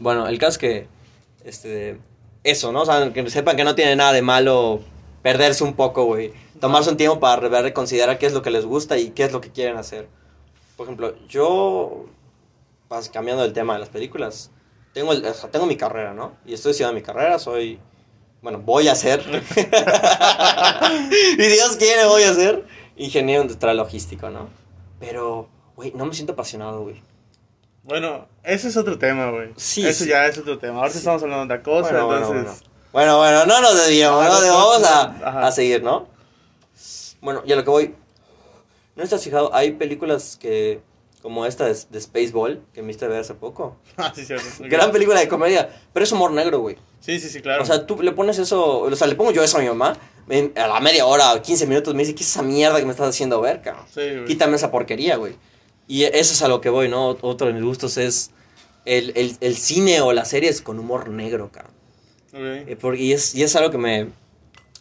[0.00, 0.86] Bueno, el caso es que,
[1.44, 1.98] este,
[2.44, 2.82] eso, ¿no?
[2.82, 4.80] O sea, que sepan que no tiene nada de malo
[5.22, 6.32] perderse un poco, güey.
[6.60, 9.32] Tomarse un tiempo para re- reconsiderar qué es lo que les gusta y qué es
[9.32, 10.08] lo que quieren hacer.
[10.76, 12.06] Por ejemplo, yo,
[12.88, 14.50] vas cambiando el tema de las películas,
[14.92, 16.32] tengo, el- o sea, tengo mi carrera, ¿no?
[16.44, 17.78] Y estoy estudiando mi carrera, soy,
[18.42, 19.22] bueno, voy a ser,
[21.38, 22.64] y Dios quiere, voy a ser
[22.96, 24.48] ingeniero industrial logístico, ¿no?
[25.00, 27.00] Pero, güey, no me siento apasionado, güey.
[27.84, 29.50] Bueno, ese es otro tema, güey.
[29.56, 30.10] Sí, Eso sí.
[30.10, 30.78] ya es otro tema.
[30.78, 30.98] Ahorita Sí.
[30.98, 32.64] estamos hablando de otra cosa, Bueno, bueno, entonces...
[32.92, 34.40] Bueno, bueno, no nos desviamos, Ah, ¿no?
[34.46, 36.08] no, vamos a, a seguir, ¿no?
[37.20, 37.94] Bueno, y a lo que voy.
[38.96, 39.54] ¿No estás fijado?
[39.54, 40.82] Hay películas que,
[41.22, 43.76] como esta de, de Spaceball, que me viste ver hace poco.
[43.96, 44.44] Ah, sí, cierto.
[44.60, 44.66] Ok.
[44.68, 46.76] Gran película de comedia, pero es humor negro, güey.
[47.00, 47.62] Sí, sí, sí, claro.
[47.62, 49.96] O sea, tú le pones eso, o sea, le pongo yo eso a mi mamá,
[50.56, 53.08] a la media hora, 15 minutos, me dice, ¿qué es esa mierda que me estás
[53.08, 53.86] haciendo ver, cabrón?
[53.92, 54.24] sí, güey.
[54.26, 55.34] Quítame esa porquería, güey.
[55.88, 57.16] Y eso es a lo que voy, ¿no?
[57.22, 58.30] Otro de mis gustos es
[58.84, 61.72] el, el, el cine o las series con humor negro, cabrón.
[62.32, 62.38] Ok.
[62.40, 64.08] Eh, por- y, es, y es algo que me...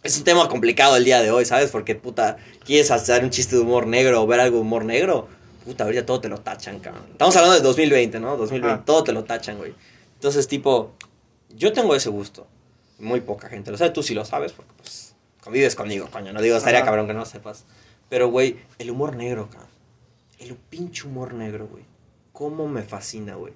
[0.03, 1.69] Es un tema complicado el día de hoy, ¿sabes?
[1.69, 5.27] Porque, puta, quieres hacer un chiste de humor negro o ver algo de humor negro,
[5.63, 7.03] puta, ahorita todo te lo tachan, cabrón.
[7.11, 8.35] Estamos hablando de 2020, ¿no?
[8.35, 8.85] 2020, Ah.
[8.85, 9.75] todo te lo tachan, güey.
[10.15, 10.93] Entonces, tipo,
[11.55, 12.47] yo tengo ese gusto.
[12.97, 16.33] Muy poca gente lo sabe, tú sí lo sabes, porque, pues, convives conmigo, coño.
[16.33, 16.85] No digo, estaría Ajá.
[16.87, 17.65] cabrón que no lo sepas.
[18.09, 19.69] Pero, güey, el humor negro, cabrón.
[20.39, 21.83] El pinche humor negro, güey.
[22.31, 23.53] Cómo me fascina, güey.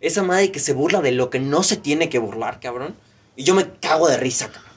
[0.00, 2.96] Esa madre que se burla de lo que no se tiene que burlar, cabrón.
[3.36, 4.72] Y yo me cago de risa, cabrón.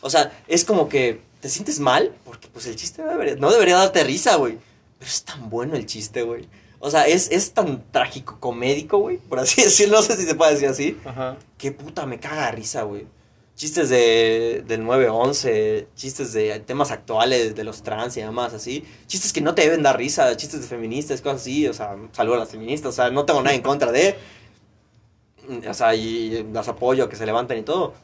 [0.00, 3.50] O sea, es como que te sientes mal porque pues el chiste no debería, no
[3.50, 4.58] debería darte risa, güey.
[4.98, 6.48] Pero es tan bueno el chiste, güey.
[6.78, 9.16] O sea, es, es tan trágico, comédico, güey.
[9.16, 10.98] Por así decirlo, no sé si se puede decir así.
[11.04, 11.36] Ajá.
[11.56, 13.06] Qué puta, me caga de risa, güey.
[13.54, 18.84] Chistes de, del 9-11, chistes de temas actuales, de los trans y demás, así.
[19.06, 21.68] Chistes que no te deben dar risa, chistes de feministas, cosas así.
[21.68, 24.16] O sea, saludo a las feministas, o sea, no tengo nada en contra de.
[25.68, 27.94] O sea, y las apoyo, que se levanten y todo.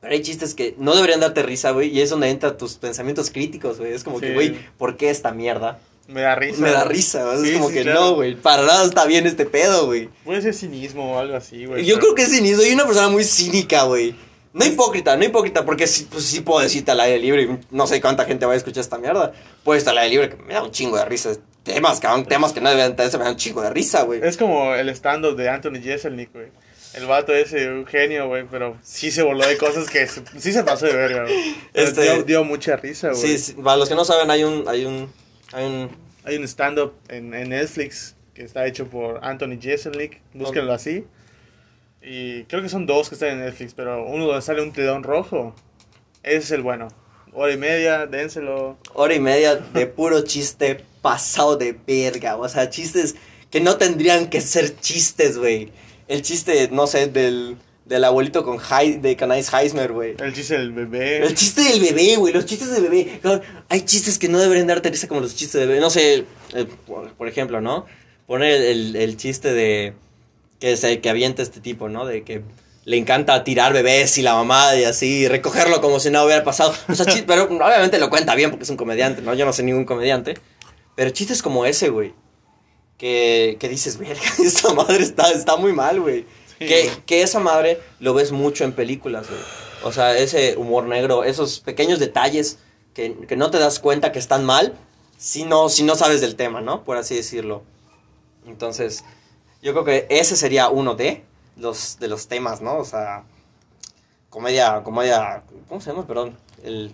[0.00, 3.30] Pero hay chistes que no deberían darte risa, güey, y es donde entran tus pensamientos
[3.30, 3.92] críticos, güey.
[3.92, 5.78] Es como que, güey, ¿por qué esta mierda?
[6.08, 6.60] Me da risa.
[6.62, 7.36] Me da risa.
[7.36, 8.00] Sí, es como sí, que claro.
[8.00, 10.08] no, güey, para nada está bien este pedo, güey.
[10.24, 11.84] Puede ser cinismo o algo así, güey.
[11.84, 12.62] Yo pero- creo que es cinismo.
[12.62, 14.14] Soy una persona muy cínica, güey.
[14.52, 17.60] No hipócrita, no hipócrita, porque sí, pues, sí puedo decirte al aire libre.
[17.70, 19.32] No sé cuánta gente va a escuchar esta mierda.
[19.62, 21.30] Puedo estar al aire libre que me da un chingo de risa.
[21.62, 24.20] Temas, cabrón, temas que no deben tener, me dan un chingo de risa, güey.
[24.22, 26.46] Es como el stand-up de Anthony Jeselnik, güey.
[26.94, 30.52] El vato ese, un genio, güey, pero sí se voló de cosas que se- sí
[30.52, 31.54] se pasó de verga, güey.
[31.74, 33.20] Este- dio, dio mucha risa, güey.
[33.20, 34.66] Sí, sí, para los que no saben, hay un.
[34.66, 35.12] Hay un.
[35.52, 35.90] Hay un.
[36.24, 41.04] Hay un stand-up en, en Netflix que está hecho por Anthony Jeselnik, búsquenlo así.
[42.02, 45.02] Y creo que son dos que están en Netflix, pero uno donde sale un telón
[45.02, 45.54] rojo.
[46.22, 46.88] Ese es el bueno.
[47.32, 48.76] Hora y media, dénselo.
[48.94, 52.36] hora y media de puro chiste pasado de verga.
[52.36, 53.14] O sea, chistes
[53.50, 55.70] que no tendrían que ser chistes, güey.
[56.08, 60.16] El chiste, no sé, del, del abuelito con Hei- de Canais Heismer, güey.
[60.18, 61.18] El chiste del bebé.
[61.24, 63.20] El chiste del bebé, güey, los chistes del bebé.
[63.68, 65.80] Hay chistes que no deberían darte risa como los chistes del bebé.
[65.80, 67.86] No sé, eh, por, por ejemplo, ¿no?
[68.26, 69.94] Poner el, el chiste de
[70.58, 72.04] que se que avienta este tipo, ¿no?
[72.06, 72.42] De que
[72.84, 76.74] le encanta tirar bebés y la mamá y así, recogerlo como si no hubiera pasado.
[76.88, 79.34] O sea, chis- pero obviamente lo cuenta bien porque es un comediante, ¿no?
[79.34, 80.34] Yo no soy ningún comediante.
[80.96, 82.14] Pero chistes como ese, güey.
[82.98, 86.26] Que, que dices, verga, esta madre está, está muy mal, güey.
[86.58, 86.90] Sí, que, güey.
[87.06, 89.40] que esa madre lo ves mucho en películas, güey.
[89.82, 92.58] O sea, ese humor negro, esos pequeños detalles
[92.92, 94.74] que, que no te das cuenta que están mal
[95.16, 96.84] si no, si no sabes del tema, ¿no?
[96.84, 97.62] Por así decirlo.
[98.46, 99.04] Entonces,
[99.62, 101.24] yo creo que ese sería uno de
[101.56, 102.78] los, de los temas, ¿no?
[102.78, 103.24] O sea,
[104.28, 106.06] comedia, comedia, ¿cómo se llama?
[106.06, 106.92] Perdón, el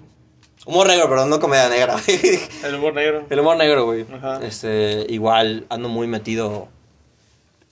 [0.65, 1.97] humor negro, perdón, no comedia negra.
[2.65, 3.27] El humor negro.
[3.29, 4.07] el humor negro, güey.
[4.13, 4.41] Ajá.
[4.45, 6.69] Este, igual ando muy metido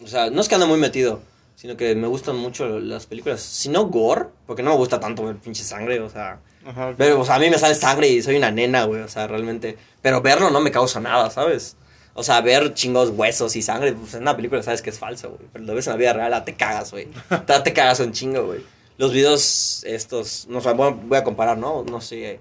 [0.02, 1.20] O sea, no es que ande muy metido,
[1.56, 3.40] sino que me gustan mucho las películas.
[3.40, 6.38] Si no gore, porque no me gusta tanto ver pinche sangre, o sea.
[6.66, 6.94] Ajá.
[6.96, 9.26] Pero, o sea, a mí me sale sangre y soy una nena, güey, o sea,
[9.26, 9.76] realmente.
[10.00, 11.76] Pero verlo no me causa nada, ¿sabes?
[12.14, 15.30] O sea, ver chingos huesos y sangre, pues en una película sabes que es falso,
[15.30, 15.48] güey.
[15.52, 17.08] Pero lo ves en la vida real, ah, te cagas, güey.
[17.46, 18.60] te, te cagas un chingo, güey.
[18.96, 21.84] Los videos estos, no sé, voy a comparar, ¿no?
[21.84, 22.38] No sé.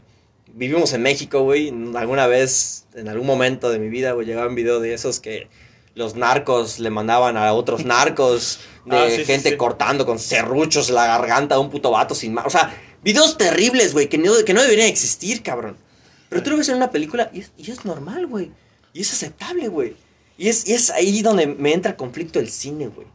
[0.53, 1.73] Vivimos en México, güey.
[1.95, 5.47] Alguna vez, en algún momento de mi vida, güey, llegaba un video de esos que
[5.95, 9.57] los narcos le mandaban a otros narcos de Ah, sí, sí, gente sí.
[9.57, 12.45] cortando con serruchos la garganta de un puto vato sin más.
[12.45, 12.71] O sea,
[13.03, 15.77] videos terribles, güey, que no, que no deberían existir, cabrón.
[16.29, 18.51] Pero tú lo ves en una película y es, y es normal, güey.
[18.93, 19.95] Y es aceptable, güey.
[20.37, 23.07] Y es, y es ahí donde me entra el conflicto del cine, güey.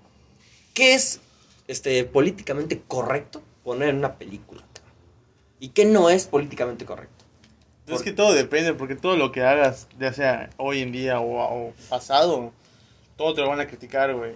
[0.74, 1.20] ¿Qué es
[1.66, 4.62] este, políticamente correcto poner en una película?
[5.60, 7.24] ¿Y qué no es políticamente correcto?
[7.88, 11.68] Es que todo depende, porque todo lo que hagas, ya sea hoy en día o,
[11.68, 12.52] o pasado,
[13.16, 14.32] todo te lo van a criticar, güey.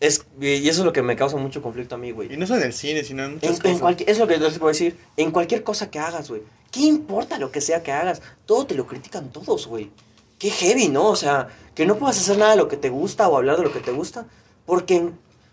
[0.00, 2.32] Es, y eso es lo que me causa mucho conflicto a mí, güey.
[2.32, 3.80] Y no solo en el cine, sino en En, muchas en cosas.
[3.80, 4.96] cualquier- es lo que les puedo decir.
[5.16, 6.42] En cualquier cosa que hagas, güey.
[6.70, 8.22] ¿Qué importa lo que sea que hagas?
[8.46, 9.90] Todo te lo critican todos, güey.
[10.38, 11.08] Qué heavy, ¿no?
[11.08, 13.64] O sea, que no puedas hacer nada de lo que te gusta o hablar de
[13.64, 14.26] lo que te gusta.
[14.66, 15.10] Porque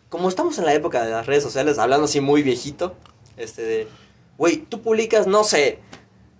[0.09, 2.95] como estamos en la época de las redes sociales, hablando así muy viejito,
[3.37, 3.87] este de,
[4.37, 5.79] güey, tú publicas, no sé,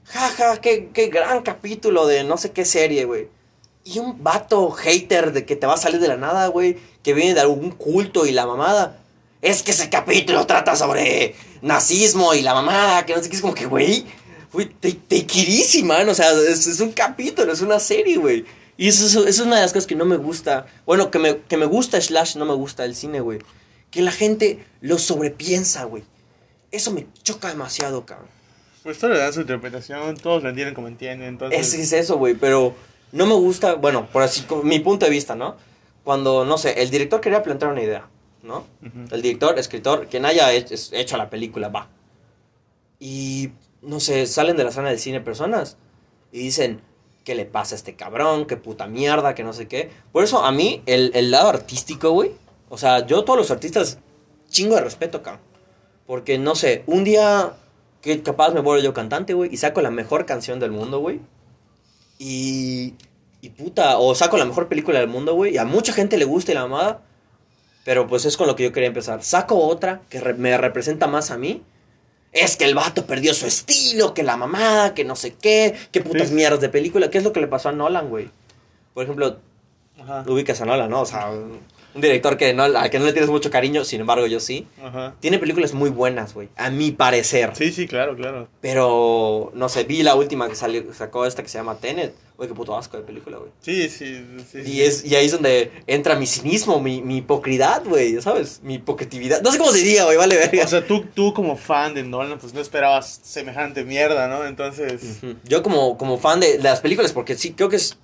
[0.06, 3.30] jaja, qué, qué gran capítulo de no sé qué serie, güey.
[3.84, 7.14] Y un vato hater de que te va a salir de la nada, güey, que
[7.14, 9.00] viene de algún culto y la mamada.
[9.42, 13.42] Es que ese capítulo trata sobre nazismo y la mamada, que no sé qué, es
[13.42, 14.06] como que, güey,
[14.56, 18.44] güey, te, te quirisi, man, o sea, es, es un capítulo, es una serie, güey.
[18.78, 21.38] Y eso, eso- es una de las cosas que no me gusta, bueno, que me,
[21.42, 23.40] que me gusta Slash, no me gusta el cine, güey.
[23.92, 26.04] Que la gente lo sobrepiensa, güey.
[26.72, 28.28] Eso me choca demasiado, cabrón.
[28.84, 31.74] Pues todo le dan su interpretación, todos lo entienden como entienden, entonces...
[31.74, 32.76] Es, es eso, güey, pero
[33.14, 35.56] no me gusta, bueno, por así, como mi punto de vista, ¿no?
[36.04, 38.08] Cuando, no sé, el director quería plantear una idea,
[38.44, 38.68] ¿no?
[38.86, 39.16] Ujú.
[39.16, 41.90] El director, escritor, quien haya hecho, hecho la película, va.
[43.00, 43.50] Y,
[43.86, 45.78] no sé, salen de la sala del cine personas
[46.32, 46.82] y dicen,
[47.24, 48.46] ¿qué le pasa a este cabrón?
[48.46, 49.36] ¿Qué puta mierda?
[49.36, 49.90] Que no sé qué.
[50.12, 52.32] Por eso, a mí, el, el lado artístico, güey,
[52.70, 54.00] o sea, yo todos los artistas,
[54.50, 55.44] chingo de respeto, cabrón.
[56.06, 57.54] Porque, no sé, un día
[58.02, 61.20] que capaz me vuelvo yo cantante, güey, y saco la mejor canción del mundo, güey.
[62.20, 62.94] Y,
[63.42, 66.26] y puta, o saco la mejor película del mundo, güey, y a mucha gente le
[66.26, 67.02] gusta y la amada.
[67.84, 69.24] Pero pues es con lo que yo quería empezar.
[69.24, 71.64] Saco otra que me representa más a mí.
[72.36, 76.02] Es que el vato perdió su estilo, que la mamada, que no sé qué, que
[76.02, 76.34] putas Sí.
[76.36, 77.10] mierdas de película.
[77.10, 78.30] ¿Qué es lo que le pasó a Nolan, güey?
[78.94, 79.40] Por ejemplo,
[79.98, 81.02] Ajá, ubicas a Nolan, ¿no?
[81.02, 81.32] O sea,
[81.96, 84.68] un director que no, al que no le tienes mucho cariño, sin embargo yo sí.
[84.84, 85.16] ajá.
[85.22, 87.52] Tiene películas muy buenas, güey, a mi parecer.
[87.56, 88.50] Sí, sí, claro, claro.
[88.62, 92.14] Pero, no sé, vi la última que salió, sacó esta que se llama Tenet.
[92.36, 93.50] Güey, qué puto asco de película, güey.
[93.62, 94.60] Sí, sí, sí.
[94.60, 94.84] Y, sí.
[94.84, 98.60] es, y ahí es donde entra mi cinismo, mi, mi hipocridad, güey, ¿sabes?
[98.62, 99.42] Mi hipocritividad.
[99.42, 100.66] No sé cómo se diría, güey, vale verga.
[100.66, 104.46] O sea, tú, tú como fan de Nolan, pues no esperabas semejante mierda, ¿no?
[104.46, 105.22] Entonces...
[105.46, 107.98] Yo como, como fan de, de las películas, porque sí, creo que es...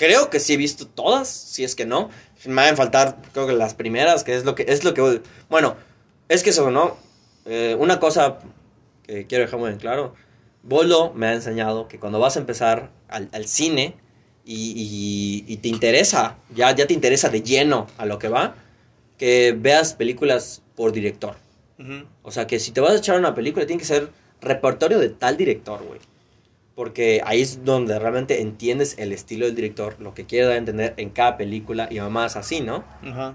[0.00, 2.08] Creo que sí he visto todas, si es que no.
[2.46, 4.64] Me van a faltar, creo que las primeras, que es lo que...
[4.66, 5.76] Es lo que bueno,
[6.30, 6.96] es que eso, ¿no?
[7.44, 8.38] Eh, una cosa
[9.02, 10.14] que quiero dejar muy en claro.
[10.62, 13.94] Bolo me ha enseñado que cuando vas a empezar al, al cine
[14.46, 18.54] y, y- y te interesa, ya, ya te interesa de lleno a lo que va,
[19.18, 21.36] que veas películas por director.
[22.22, 24.08] O sea, que si te vas a echar una película, tiene que ser
[24.40, 26.00] repertorio de tal director, güey.
[26.80, 30.56] Porque ahí es donde realmente entiendes el estilo del director, lo que quiere dar a
[30.56, 32.84] entender en cada película y mamás así, ¿no?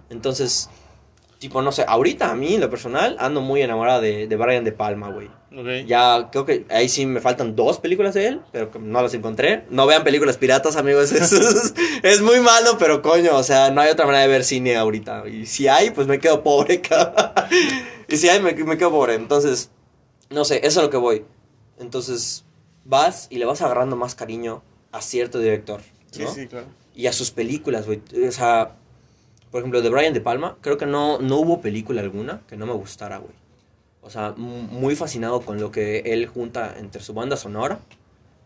[0.10, 0.72] Entonces,
[1.38, 4.64] tipo, no sé, ahorita a mí, en lo personal, ando muy enamorada de, de Brian
[4.64, 5.30] De Palma, güey.
[5.86, 9.66] Ya creo que ahí sí me faltan dos películas de él, pero no las encontré.
[9.70, 11.12] No vean películas piratas, amigos.
[11.12, 11.32] Es,
[12.02, 15.26] es muy malo, pero coño, o sea, no hay otra manera de ver cine ahorita.
[15.28, 17.32] Y si hay, pues me quedo pobre, cabrón.
[18.08, 19.14] Y si hay, me, me quedo pobre.
[19.14, 19.70] Entonces,
[20.32, 21.26] no sé, eso es lo que voy.
[21.78, 22.45] Entonces,
[22.86, 25.82] vas y le vas agarrando más cariño a cierto director.
[26.12, 26.32] Sí, ¿no?
[26.32, 26.68] sí, claro.
[26.96, 28.02] y a sus películas, güey.
[28.26, 28.76] O sea,
[29.52, 32.66] por ejemplo, de Brian De Palma, creo que no, no hubo película alguna que no
[32.66, 33.34] me gustara, güey.
[34.02, 37.80] O sea, muy fascinado con lo que él junta entre su banda sonora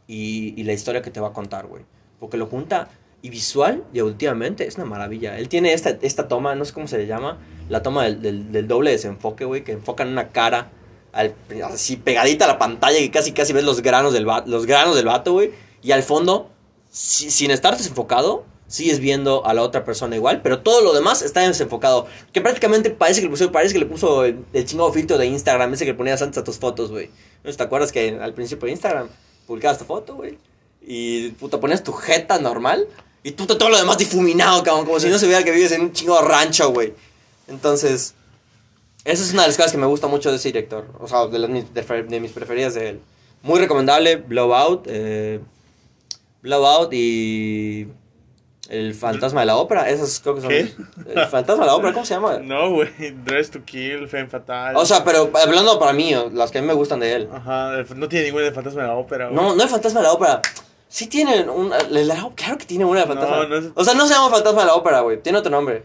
[0.08, 1.84] y, y la historia que te va a contar, güey.
[2.20, 2.90] Porque lo junta
[3.22, 5.38] y visual y auditivamente es una maravilla.
[5.38, 8.52] Él tiene esta, esta toma, no sé cómo se le llama, la toma del, del,
[8.52, 10.72] del doble desenfoque, güey, que enfocan una cara
[11.14, 14.66] al- así pegadita a la pantalla y casi casi ves los granos del, va- los
[14.66, 15.52] granos del vato, güey.
[15.82, 16.50] Y al fondo,
[16.92, 21.22] si- sin estar desenfocado, sigues viendo a la otra persona igual, pero todo lo demás
[21.24, 22.06] está desenfocado.
[22.34, 25.26] Que prácticamente parece que le puso, parece que le puso el, el chingado filtro de
[25.26, 27.10] Instagram, ese que le ponías antes a tus fotos, güey.
[27.44, 29.08] ¿No te acuerdas que al principio de Instagram
[29.48, 30.38] publicabas tu foto, güey?
[30.86, 32.88] Y puta, ponías tu jeta normal
[33.24, 35.92] Y tú todo lo demás difuminado, como si no se viera que vives en un
[35.94, 36.94] chingo rancho, güey.
[37.48, 38.14] Entonces,
[39.12, 40.86] esa es una de las cosas que me gusta mucho de ese director.
[41.00, 43.00] O sea, de, las, de, de mis preferidas de él.
[43.42, 44.86] Muy recomendable, Blowout.
[44.88, 45.40] Eh,
[46.42, 47.88] Blowout y.
[48.70, 49.90] El fantasma de la ópera.
[49.90, 50.50] Esos creo que son.
[50.52, 50.72] ¿Qué?
[51.16, 52.38] El fantasma de la ópera, ¿cómo se llama?
[52.38, 52.90] No, güey.
[53.26, 54.76] Dress to Kill, Femme Fatal.
[54.76, 57.30] O sea, pero hablando para mí, las que a mí me gustan de él.
[57.34, 59.36] Ajá, no tiene ninguna de Fantasma de la Ópera, güey.
[59.36, 60.42] No, no es fantasma de la ópera.
[60.88, 61.70] Sí tienen un.
[61.72, 63.38] la- la- claro que tiene una de fantasma.
[63.38, 65.20] No, no es- O sea, no se llama fantasma de la ópera, güey.
[65.22, 65.84] Tiene otro nombre.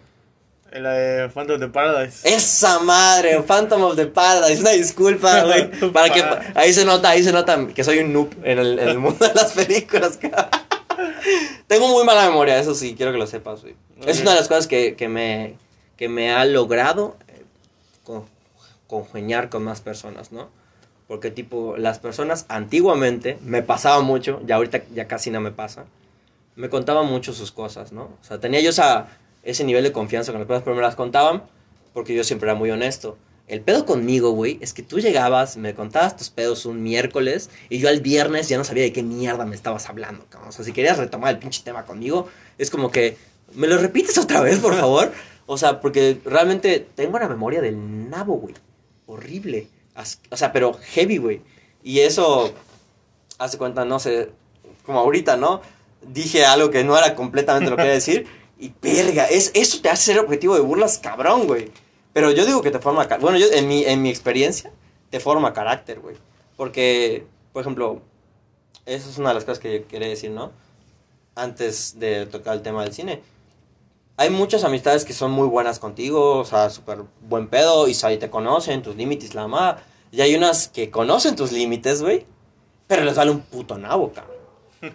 [0.80, 2.28] La de Phantom of the Paradise.
[2.28, 4.60] Esa madre, Phantom of the Paradise.
[4.60, 5.70] Una disculpa, güey.
[5.92, 6.22] Para que
[6.54, 9.26] ahí se nota, ahí se nota que soy un noob en el, en el mundo
[9.26, 10.18] de las películas.
[11.66, 13.74] Tengo muy mala memoria, eso sí, quiero que lo sepas, güey.
[14.06, 15.56] Es una de las cosas que, que me,
[15.96, 17.42] que me ha logrado eh,
[18.02, 18.24] con-
[18.86, 20.50] congeniar con más personas, ¿no?
[21.08, 25.84] Porque, tipo, las personas antiguamente me pasaba mucho, ya ahorita ya casi no me pasa,
[26.56, 28.02] me contaban mucho sus cosas, ¿no?
[28.20, 29.08] O sea, tenía yo esa,
[29.44, 31.44] ese nivel de confianza con las personas, pero me las contaban
[31.92, 33.16] porque yo siempre era muy honesto.
[33.46, 37.78] El pedo conmigo, güey, es que tú llegabas, me contabas tus pedos un miércoles y
[37.78, 40.24] yo al viernes ya no sabía de qué mierda me estabas hablando.
[40.48, 43.18] O sea, si querías retomar el pinche tema conmigo, es como que,
[43.54, 45.12] ¿me lo repites otra vez, por favor?
[45.46, 48.54] O sea, porque realmente tengo una memoria del nabo, güey.
[49.06, 49.68] Horrible.
[50.30, 51.42] O sea, pero heavy, güey.
[51.82, 52.50] Y eso,
[53.38, 54.30] hace cuenta, no sé,
[54.86, 55.60] como ahorita, ¿no?
[56.00, 58.26] Dije algo que no era completamente lo que quería decir.
[58.58, 61.70] Y verga, es, eso te hace ser objetivo de burlas, cabrón, güey.
[62.12, 64.70] Pero yo digo que te forma, bueno, yo en mi, en mi experiencia,
[65.10, 66.16] te forma carácter, güey.
[66.56, 68.00] Porque, por ejemplo,
[68.86, 70.52] eso es una de las cosas que yo quería decir, ¿no?
[71.34, 73.22] Antes de tocar el tema del cine.
[74.16, 78.18] Hay muchas amistades que son muy buenas contigo, o sea, súper buen pedo, y ahí
[78.18, 79.82] te conocen, tus límites, la amada.
[80.12, 82.24] Y hay unas que conocen tus límites, güey,
[82.86, 84.33] pero les vale un puto nabo, cabrón.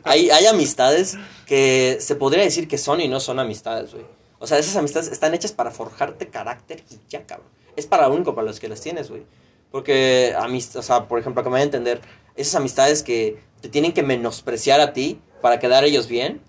[0.03, 4.05] Hay, hay amistades que se podría decir que son y no son amistades, güey.
[4.39, 7.47] O sea, esas amistades están hechas para forjarte carácter y ya, cabrón.
[7.75, 9.23] Es para lo único para los que las tienes, güey.
[9.71, 10.33] Porque,
[10.75, 12.01] o sea, por ejemplo, que me vaya a entender,
[12.35, 16.41] esas amistades que te tienen que menospreciar a ti para quedar ellos bien.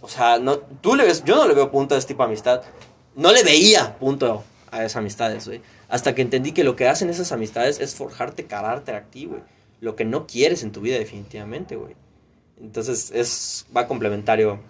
[0.00, 2.28] O sea, no, tú le ves, yo no le veo punto a ese tipo de
[2.28, 2.62] amistad.
[3.14, 5.60] No le veía punto a esas amistades, güey.
[5.88, 9.42] Hasta que entendí que lo que hacen esas amistades es forjarte carácter a ti, güey.
[9.80, 11.94] Lo que no quieres en tu vida definitivamente, güey.
[12.62, 14.60] Entonces, es, va complementario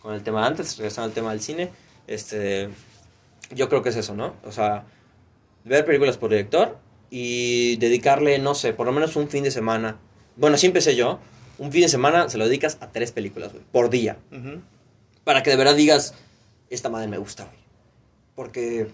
[0.00, 1.70] con el tema de antes, regresando al tema del cine.
[2.06, 2.68] Este,
[3.54, 4.34] yo creo que es eso, ¿no?
[4.44, 4.84] O sea,
[5.64, 6.76] ver películas por director
[7.10, 9.98] y dedicarle, no sé, por lo menos un fin de semana.
[10.36, 11.20] Bueno, así empecé yo.
[11.58, 14.16] Un fin de semana se lo dedicas a tres películas, güey, por día.
[14.32, 14.60] Ujú.
[15.22, 16.14] Para que de verdad digas,
[16.70, 17.58] esta madre me gusta, güey.
[18.34, 18.88] Porque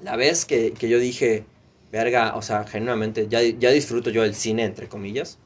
[0.00, 1.44] la vez que, que yo dije,
[1.92, 5.38] verga, o sea, genuinamente, ya, ya disfruto yo el cine, entre comillas.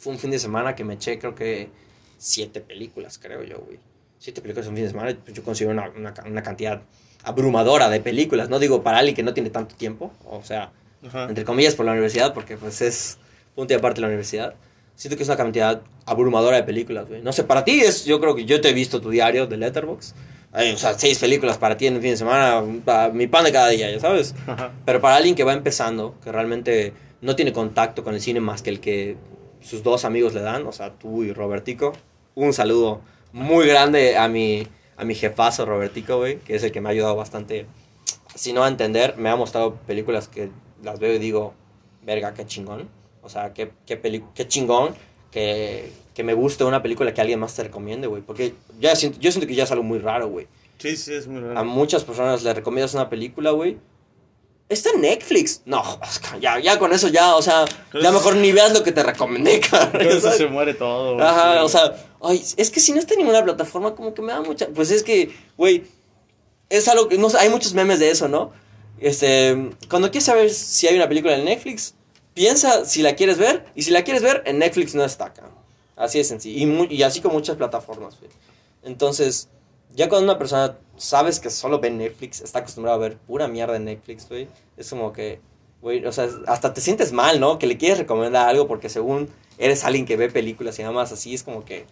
[0.00, 1.68] Fue un fin de semana que me eché, creo que,
[2.16, 3.78] siete películas, creo yo, güey.
[4.18, 6.82] Siete películas en un fin de semana, pues yo considero una, una, una cantidad
[7.22, 8.48] abrumadora de películas.
[8.48, 10.72] No digo para alguien que no tiene tanto tiempo, o sea,
[11.06, 11.24] Ajá.
[11.28, 13.18] entre comillas por la universidad, porque pues es
[13.54, 14.54] punto y aparte de la universidad.
[14.96, 17.22] Siento que es una cantidad abrumadora de películas, güey.
[17.22, 19.56] No sé, para ti es, yo creo que yo te he visto tu diario de
[19.56, 20.14] Letterboxd.
[20.52, 22.62] Ay, o sea, seis películas para ti en un fin de semana,
[23.12, 24.34] mi pan de cada día, ya sabes.
[24.46, 24.72] Ajá.
[24.84, 28.60] Pero para alguien que va empezando, que realmente no tiene contacto con el cine más
[28.60, 29.16] que el que
[29.60, 31.92] sus dos amigos le dan, o sea, tú y Robertico,
[32.34, 33.00] un saludo
[33.32, 36.92] muy grande a mi, a mi jefazo Robertico, güey, que es el que me ha
[36.92, 37.66] ayudado bastante,
[38.34, 40.50] si no a entender, me ha mostrado películas que
[40.82, 41.54] las veo y digo,
[42.04, 42.88] verga, qué chingón.
[43.22, 44.94] O sea, qué, qué, peli- qué chingón
[45.30, 48.22] que, que me guste una película que alguien más te recomiende, güey.
[48.22, 50.46] Porque ya siento, yo siento que ya es algo muy raro, güey.
[50.78, 51.64] Sí, sí, es muy A raro.
[51.66, 53.76] muchas personas le recomiendas una película, güey.
[54.70, 55.60] Está en Netflix.
[55.66, 55.82] No,
[56.40, 59.60] ya, ya con eso ya, o sea, ya mejor ni veas lo que te recomendé,
[59.60, 60.06] Con cabrón.
[60.08, 61.14] eso se muere todo.
[61.16, 61.26] güey.
[61.26, 61.64] Ajá, Sí.
[61.64, 64.40] o sea, ay, es que si no está en ninguna plataforma, como que me da
[64.40, 64.68] mucha.
[64.68, 65.84] Pues es que, güey,
[66.70, 67.18] es algo que.
[67.18, 68.52] No hay muchos memes de eso, ¿no?
[69.00, 69.70] Este.
[69.90, 71.94] Cuando quieres saber si hay una película en Netflix,
[72.34, 73.66] piensa si la quieres ver.
[73.74, 75.50] Y si la quieres ver, en Netflix no está acá.
[75.96, 76.58] Así de sencillo.
[76.58, 78.30] Y, mu- y así con muchas plataformas, güey.
[78.84, 79.48] Entonces,
[79.94, 83.76] ya cuando una persona sabes que solo ve Netflix, está acostumbrado a ver pura mierda
[83.76, 84.48] en Netflix, güey.
[84.76, 85.40] Es como que,
[85.80, 87.58] güey, o sea, hasta te sientes mal, ¿no?
[87.58, 89.28] Que le quieres recomendar algo porque según
[89.58, 91.86] eres alguien que ve películas y nada más así, es como que,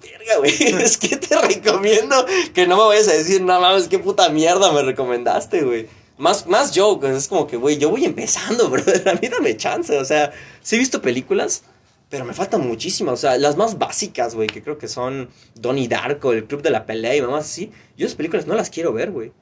[0.00, 0.52] verga, güey,
[0.82, 2.24] es que te recomiendo
[2.54, 5.88] que no me vayas a decir, no mames, qué puta mierda me recomendaste, güey.
[6.18, 9.96] Más, más yo, es como que, güey, yo voy empezando, brother, a mí dame chance,
[9.98, 11.64] o sea, sí he visto películas,
[12.12, 15.88] pero me faltan muchísimas, o sea, las más básicas, güey, que creo que son Donnie
[15.88, 18.92] Darko, El Club de la Pelea y mamás así, yo esas películas no las quiero
[18.92, 19.32] ver, güey.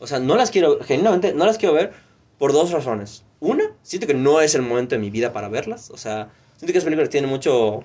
[0.00, 1.92] O sea, no las quiero, genuinamente, no las quiero ver
[2.36, 3.22] por dos razones.
[3.38, 6.72] Una, siento que no es el momento de mi vida para verlas, o sea, siento
[6.72, 7.84] que esas películas tienen mucho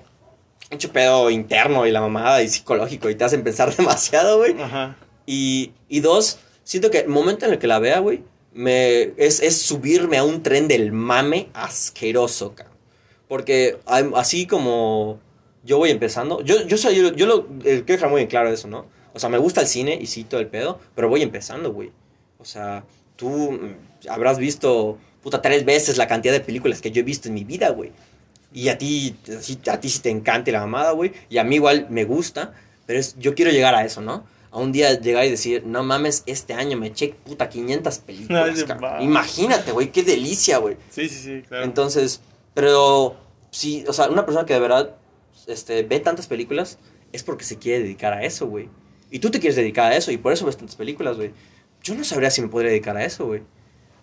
[0.72, 4.60] mucho pedo interno y la mamada y psicológico y te hacen pensar demasiado, güey.
[4.60, 4.96] Ajá.
[5.24, 9.40] Y, y dos, siento que el momento en el que la vea, güey, me, es,
[9.40, 12.71] es subirme a un tren del mame asqueroso, cabrón.
[13.32, 13.78] Porque
[14.14, 15.18] así como
[15.64, 18.50] yo voy empezando, yo, yo soy, yo, yo lo, eh, quiero dejar muy en claro
[18.50, 18.84] eso, ¿no?
[19.14, 21.90] O sea, me gusta el cine y sí todo el pedo, pero voy empezando, güey.
[22.38, 22.84] O sea,
[23.16, 27.28] tú mm, habrás visto, puta, tres veces la cantidad de películas que yo he visto
[27.28, 27.92] en mi vida, güey.
[28.52, 31.12] Y a ti, sí- a ti sí te encanta la mamada, güey.
[31.30, 32.52] Y a mí igual me gusta,
[32.84, 34.24] pero es, yo quiero llegar a eso, ¿no?
[34.50, 38.44] A un día llegar y decir, no mames, este año me eché puta 500 películas,
[38.98, 39.04] Ay.
[39.06, 40.76] Imagínate, güey, qué delicia, güey.
[40.90, 41.64] Sí, sí, sí, claro.
[41.64, 42.20] Entonces,
[42.54, 43.16] pero
[43.50, 44.94] sí, o sea, una persona que de verdad
[45.46, 46.78] este, ve tantas películas
[47.12, 48.68] es porque se quiere dedicar a eso, güey.
[49.10, 51.32] Y tú te quieres dedicar a eso y por eso ves tantas películas, güey.
[51.82, 53.42] Yo no sabría si me podría dedicar a eso, güey.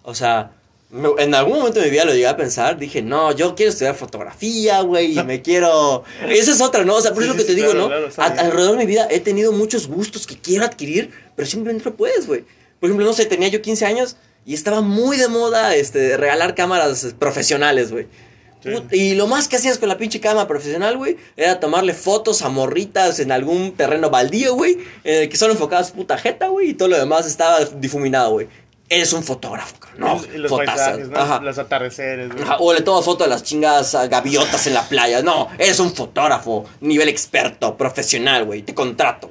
[0.04, 0.52] O sea,
[0.91, 3.72] me- en algún momento de mi vida lo llegué a pensar, dije, no, yo quiero
[3.72, 6.04] estudiar fotografía, güey, y me quiero...
[6.30, 6.95] Esa es otra, ¿no?
[6.95, 8.10] O sea, por Sí, eso lo que te sí, digo, claro, ¿no?
[8.10, 11.89] claro, A- alrededor de mi vida he tenido muchos gustos que quiero adquirir, pero simplemente
[11.89, 12.43] no puedes, güey.
[12.80, 16.54] Por ejemplo, no sé, tenía yo 15 años y estaba muy de moda este, regalar
[16.56, 18.08] cámaras profesionales, güey.
[18.64, 18.70] Sí.
[18.91, 22.49] Y lo más que hacías con la pinche cámara profesional, güey, era tomarle fotos a
[22.49, 26.74] morritas en algún terreno baldío, güey, en el que solo enfocabas puta jeta, güey, y
[26.74, 28.47] todo lo demás estaba difuminado, güey.
[28.91, 30.88] Eres un fotógrafo, no, Y los fotazas.
[30.89, 31.20] paisajes, ¿no?
[31.20, 31.39] Ajá.
[31.41, 32.41] Los atardeceres, güey.
[32.43, 35.22] Ajá, O le tomas foto de las chingadas ah, gaviotas en la playa.
[35.22, 39.30] No, eres un fotógrafo, nivel experto, profesional, güey, te contrato.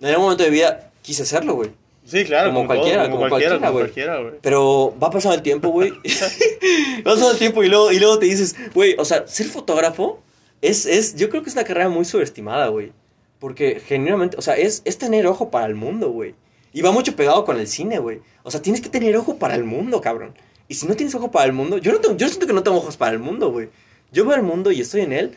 [0.00, 1.70] En algún momento de mi vida quise hacerlo, güey.
[2.10, 2.52] Sí, claro.
[2.52, 3.84] como cualquiera, como como cualquiera, cualquiera, como güey.
[3.84, 4.34] cualquiera, güey.
[4.42, 5.90] Pero va pasando el tiempo, güey.
[7.00, 10.20] va pasando el tiempo y luego, y luego te dices, güey, o sea, ser fotógrafo
[10.60, 12.92] es, es, yo creo que es una carrera muy subestimada, güey.
[13.38, 16.34] Porque genuinamente, o sea, es, es tener ojo para el mundo, güey.
[16.72, 18.20] Y va mucho pegado con el cine, güey.
[18.42, 20.34] O sea, tienes que tener ojo para el mundo, cabrón.
[20.68, 22.62] Y si no tienes ojo para el mundo, yo, no tengo- yo siento que no
[22.62, 23.68] tengo ojos para el mundo, güey.
[24.12, 25.32] Yo veo el mundo y estoy en él,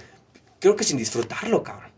[0.59, 1.91] creo que sin disfrutarlo, cabrón.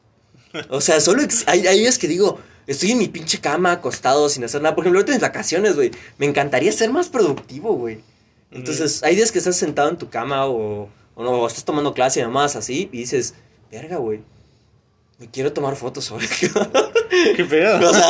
[0.69, 4.43] O sea, solo hay, hay días que digo, estoy en mi pinche cama acostado sin
[4.43, 4.75] hacer nada.
[4.75, 5.91] Por ejemplo, ahorita en vacaciones, güey.
[6.17, 7.99] Me encantaría ser más productivo, güey.
[8.51, 11.93] Entonces, hay días que estás sentado en tu cama o, o no, o estás tomando
[11.93, 13.33] clase y demás así y dices,
[13.71, 14.21] verga, güey.
[15.17, 16.25] Me quiero tomar fotos hoy.
[17.35, 17.89] Qué pedo.
[17.89, 18.09] o sea,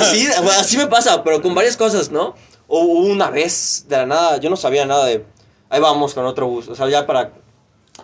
[0.60, 2.36] así, me pasa, pero con varias cosas, ¿no?
[2.68, 5.24] O una vez, de la nada, yo no sabía nada de...
[5.70, 6.72] Ahí vamos con otro gusto.
[6.72, 7.34] O sea, ya para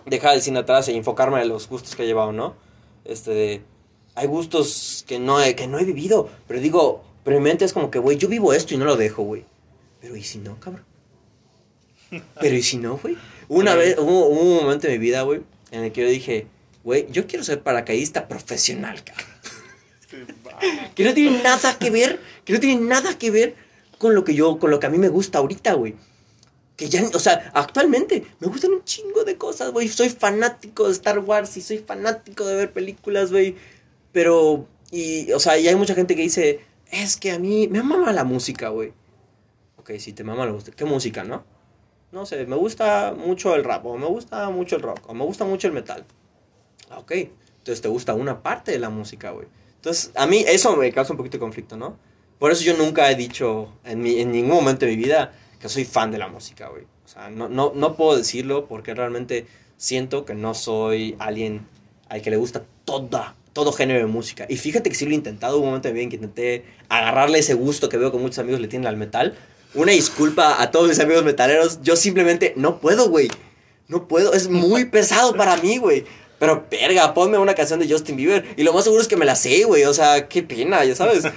[0.06, 2.56] dejar el cine atrás e enfocarme en los gustos que he llevado, ¿no?
[3.06, 3.64] Este, de-
[4.14, 7.74] hay gustos que no he, que no he vivido, pero digo, pero mi mente es
[7.74, 9.44] como que, güey, yo vivo esto y no lo dejo, güey.
[10.00, 10.86] Pero ¿y si no, cabrón?
[12.40, 13.18] Pero ¿y si no, güey?
[13.50, 15.42] Una vez, hubo, hubo un momento en mi vida, güey,
[15.72, 16.48] en el que yo dije,
[16.86, 19.26] güey, yo quiero ser paracaidista profesional, cabrón.
[20.96, 23.56] Que no tiene nada que ver, que no tiene nada que ver
[23.98, 25.96] con lo que yo, con lo que a mí me gusta ahorita, güey.
[26.78, 29.90] Que ya, o sea, actualmente me gustan un chingo de cosas, güey.
[29.90, 33.56] Soy fanático de Star Wars y soy fanático de ver películas, güey.
[34.12, 36.60] Pero, y, o sea, y hay mucha gente que dice,
[36.92, 38.94] es que a mí me mama la música, güey.
[39.78, 41.44] Ok, si te mama la música, ¿qué música, no?
[42.12, 45.24] No sé, me gusta mucho el rap, o me gusta mucho el rock, o me
[45.24, 46.06] gusta mucho el metal.
[46.90, 49.48] Ah, Ok, entonces te gusta una parte de la música, güey.
[49.76, 51.98] Entonces, a mí eso me causa un poquito de conflicto, ¿no?
[52.38, 55.70] Por eso yo nunca he dicho en, mi, en ningún momento de mi vida que
[55.70, 56.84] soy fan de la música, güey.
[57.06, 59.46] O sea, no, no, no puedo decirlo porque realmente
[59.78, 61.68] siento que no soy alguien
[62.10, 64.46] al que le gusta toda, todo género de música.
[64.50, 66.16] Y fíjate que sí lo he intentado, hubo un momento de mi vida en que
[66.18, 69.38] intenté agarrarle ese gusto que veo que muchos amigos le tienen al metal.
[69.74, 73.30] Una disculpa a todos mis amigos metaleros, yo simplemente no puedo, güey.
[73.88, 76.06] No puedo, es muy pesado para mí, güey.
[76.40, 78.44] Pero, verga, ponme una canción de Justin Bieber.
[78.58, 79.84] Y lo más seguro es que me la sé, güey.
[79.84, 81.24] O sea, qué pena, ya sabes.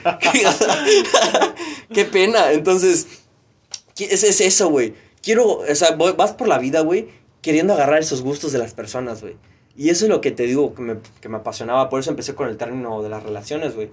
[1.92, 2.52] qué pena.
[2.52, 3.06] Entonces,
[3.94, 4.94] ¿qué- es, es eso, güey.
[5.22, 7.08] Quiero, o sea, voy- vas por la vida, güey,
[7.42, 9.36] queriendo agarrar esos gustos de las personas, güey.
[9.76, 11.88] Y eso es lo que te digo que me, que me apasionaba.
[11.88, 13.90] Por eso empecé con el término de las relaciones, güey.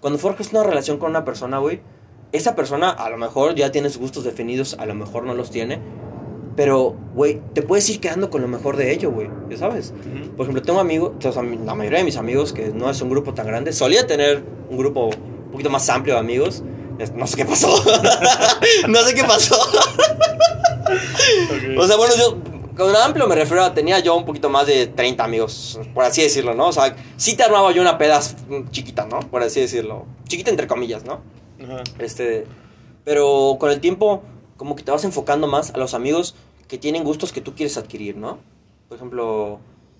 [0.00, 1.80] Cuando forjas una relación con una persona, güey,
[2.32, 5.50] esa persona a lo mejor ya tiene sus gustos definidos, a lo mejor no los
[5.50, 5.80] tiene.
[6.56, 9.30] Pero, güey, te puedes ir quedando con lo mejor de ello, güey.
[9.48, 9.92] Ya sabes.
[9.98, 10.30] Ujú.
[10.36, 13.10] Por ejemplo, tengo amigos, o sea, la mayoría de mis amigos, que no es un
[13.10, 16.62] grupo tan grande, solía tener un grupo un poquito más amplio de amigos.
[17.14, 17.68] No sé qué pasó.
[18.88, 19.56] no sé qué pasó.
[21.78, 22.36] O sea, bueno, yo
[22.80, 26.22] con amplio me refiero a tenía yo un poquito más de 30 amigos, por así
[26.22, 26.68] decirlo, ¿no?
[26.68, 28.36] O sea, sí te armaba yo una pedas
[28.70, 29.20] chiquita, ¿no?
[29.20, 30.06] Por así decirlo.
[30.28, 31.20] Chiquita entre comillas, ¿no?
[31.62, 31.82] Ajá.
[31.98, 32.46] Este,
[33.04, 34.22] pero con el tiempo
[34.56, 36.34] como que te vas enfocando más a los amigos
[36.68, 38.38] que tienen gustos que tú quieres adquirir, ¿no?
[38.88, 39.58] Por ejemplo,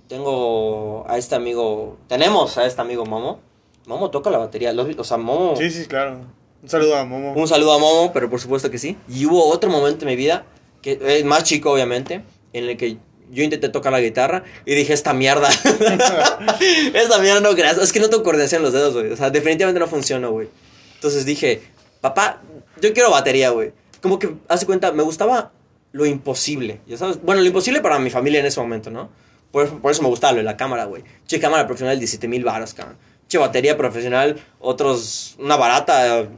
[0.09, 3.41] tengo a este amigo, tenemos a este amigo Momo.
[3.87, 6.19] Momo toca la batería, lo- o sea, Momo Sí, sí, claro.
[6.63, 7.33] Un saludo a Momo.
[7.33, 8.97] un saludo a Momo, pero por supuesto que sí.
[9.09, 10.45] Y hubo otro momento en mi vida,
[10.83, 12.23] que es más chico obviamente,
[12.53, 12.99] en el que
[13.31, 15.49] yo intenté tocar la guitarra y dije, esta mierda.
[16.95, 17.85] esta mierda no, gracias.
[17.85, 19.13] Es que no tengo coordinación en los dedos, güey.
[19.13, 20.49] O sea, definitivamente no funciona, güey.
[20.95, 21.63] Entonces dije,
[22.01, 22.43] papá,
[22.81, 23.73] yo quiero batería, güey.
[24.03, 25.53] Como que, hace cuenta, me gustaba
[25.93, 27.21] lo imposible, ¿ya sabes?
[27.23, 29.11] Bueno, lo imposible para mi familia en ese momento, ¿no?
[29.51, 31.03] Por, eso me gustaba lo la cámara, güey.
[31.27, 32.97] Che, cámara profesional, 17 mil baros, cabrón.
[33.29, 36.29] Che, batería profesional, otros, una barata,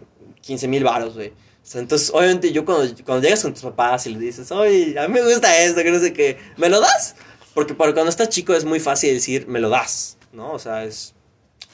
[0.41, 1.33] 15 mil baros, güey.
[1.75, 5.15] Entonces, obviamente, yo cuando, cuando llegas con tus papás y le dices, oye, a mí
[5.15, 7.15] me gusta esto, que no sé qué, ¿me lo das?
[7.55, 10.53] Porque para cuando estás chico es muy fácil decir, me lo das, ¿no?
[10.53, 11.15] O sea, es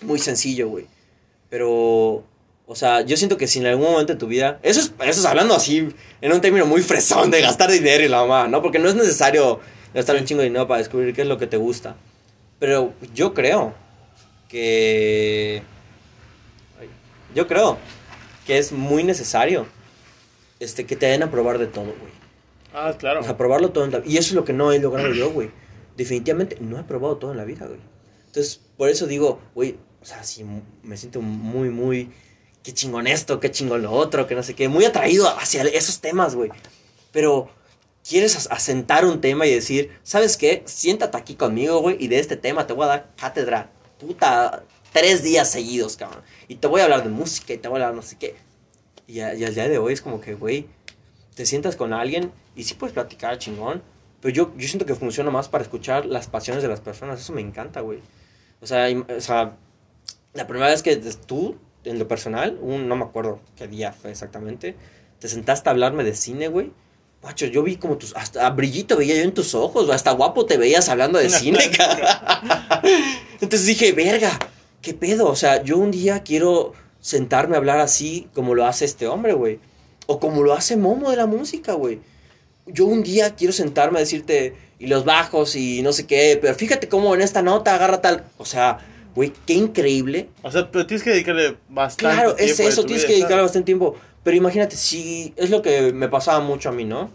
[0.03, 0.87] muy sencillo, güey.
[1.49, 2.25] Pero,
[2.67, 5.21] o sea, yo siento que si en algún momento de tu vida, eso es, eso
[5.21, 5.89] es hablando así,
[6.21, 8.63] en un término muy fresón de gastar dinero y la mamá, ¿no?
[8.63, 9.61] Porque no es necesario
[9.95, 11.97] gastar un chingo de dinero para descubrir qué es lo que te gusta.
[12.59, 13.75] Pero yo creo
[14.49, 15.63] que...
[17.35, 17.79] Yo creo
[18.47, 19.67] que es muy necesario
[20.61, 22.13] este, que te den a probar de todo, güey.
[22.75, 23.21] Ah, claro.
[23.21, 25.31] O sea, probarlo todo en la Y eso es lo que no he logrado yo,
[25.31, 25.51] güey.
[25.97, 27.81] Definitivamente no he probado todo en la vida, güey.
[28.27, 30.45] Entonces, por eso digo, güey, o sea, sí,
[30.83, 32.11] me siento muy, muy...
[32.63, 34.69] Qué chingón esto, qué chingón lo otro, que no sé qué.
[34.69, 36.51] Muy atraído hacia esos temas, güey.
[37.13, 37.49] Pero
[38.07, 40.63] quieres asentar un tema y decir, ¿sabes qué?
[40.67, 45.23] Siéntate aquí conmigo, güey, y de este tema te voy a dar cátedra, puta, tres
[45.23, 46.23] días seguidos, cabrón.
[46.49, 48.37] Y te voy a hablar de música y te voy a hablar no sé qué.
[49.09, 50.67] Y, a- y al día de hoy es como que, güey,
[51.35, 53.83] te sientas con alguien y sí puedes platicar chingón,
[54.21, 57.21] pero yo, yo siento que funciona más para escuchar las pasiones de las personas.
[57.21, 57.99] Eso me encanta, güey.
[58.61, 59.57] O sea, im- o sea,
[60.35, 64.11] la primera vez que tú, en lo personal, un, no me acuerdo qué día fue
[64.11, 64.77] exactamente,
[65.21, 66.71] te sentaste a hablarme de cine, güey.
[67.23, 68.15] Macho, yo vi como tus.
[68.15, 71.59] Hasta a brillito veía yo en tus ojos, hasta guapo te veías hablando de cine,
[71.77, 72.43] cara.
[73.41, 74.39] Entonces dije, verga,
[74.83, 75.29] ¿qué pedo?
[75.29, 79.33] O sea, yo un día quiero sentarme a hablar así como lo hace este hombre,
[79.33, 79.59] güey.
[80.07, 82.01] O como lo hace Momo de la música, güey.
[82.67, 86.55] Yo un día quiero sentarme a decirte, y los bajos y no sé qué, pero
[86.55, 88.25] fíjate cómo en esta nota agarra tal.
[88.39, 88.79] O sea,
[89.15, 92.81] güey, qué increíble O sea, pero tienes que dedicarle bastante Claro, es tiempo de eso,
[92.83, 93.45] tu tienes vida, que dedicarle ¿sabes?
[93.45, 93.97] bastante tiempo.
[94.23, 97.11] Pero imagínate, si es lo que me pasaba mucho a mí, ¿no?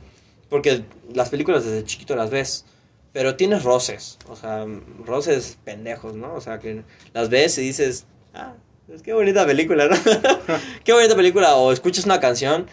[0.50, 2.66] Porque las películas desde chiquito las ves,
[3.12, 4.66] pero tienes roces, o sea,
[5.06, 6.34] roces pendejos, ¿no?
[6.34, 8.54] O sea, que las ves y dices, ah,
[8.92, 9.96] es qué bonita película, ¿no?
[10.84, 12.68] qué bonita película, o escuchas una canción,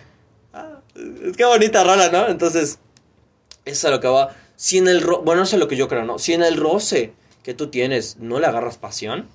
[0.52, 2.28] ah, es qué bonita rola, ¿no?
[2.28, 2.78] Entonces,
[3.64, 4.34] eso es a lo que va.
[4.56, 6.18] Si en el ro bueno, eso es lo que yo creo, ¿no?
[6.18, 9.28] Si en el roce que tú tienes no le agarras pasión,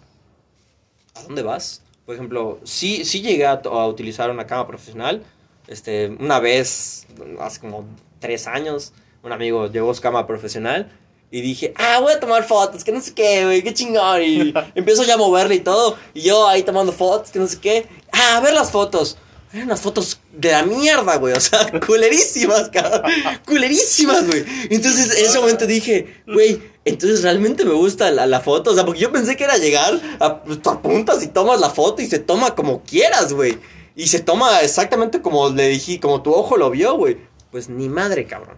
[1.16, 1.82] ¿a dónde vas?
[2.06, 5.24] Por ejemplo, sí, sí llegué a, a utilizar una cámara profesional.
[5.68, 7.08] Este, una vez,
[7.40, 7.86] hace como
[8.20, 10.92] tres años, un amigo llevó su cámara profesional
[11.32, 14.22] y dije, ah, voy a tomar fotos, que no sé qué, güey, qué chingón.
[14.22, 15.98] Y empiezo ya a moverle y todo.
[16.14, 17.88] Y yo ahí tomando fotos, que no sé qué.
[18.12, 19.18] Ah, a ver las fotos.
[19.52, 21.34] Eran unas fotos de la mierda, güey.
[21.34, 23.10] O sea, culerísimas, cabrón.
[23.46, 24.46] Culerísimas, güey.
[24.70, 28.72] Entonces, en ese momento dije, güey, entonces realmente me gusta la, la foto.
[28.72, 31.70] O sea, porque yo pensé que era llegar, a, pues, tú apuntas y tomas la
[31.70, 33.58] foto y se toma como quieras, güey.
[33.96, 37.18] Y se toma exactamente como le dije, como tu ojo lo vio, güey.
[37.52, 38.58] Pues ni madre, cabrón.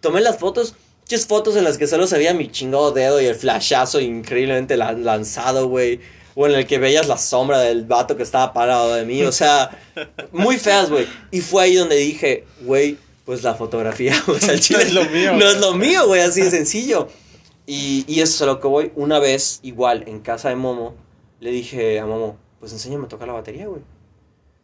[0.00, 0.74] Tomé las fotos,
[1.06, 4.76] muchas fotos en las que solo se veía mi chingado dedo y el flashazo increíblemente
[4.76, 6.00] la- lanzado, güey.
[6.34, 9.22] O en el que veías la sombra del vato que estaba parado de mí.
[9.22, 9.70] O sea,
[10.32, 11.06] muy feas, güey.
[11.30, 14.92] Y fue ahí donde dije, güey, pues la fotografía, o sea, el chile No es
[14.92, 15.32] lo mío.
[15.34, 17.06] No es lo mío, güey, así de sencillo.
[17.66, 18.90] Y, y eso es a lo que voy.
[18.96, 20.94] Una vez, igual, en casa de Momo,
[21.40, 23.82] le dije a Momo, pues enséñame a tocar la batería, güey.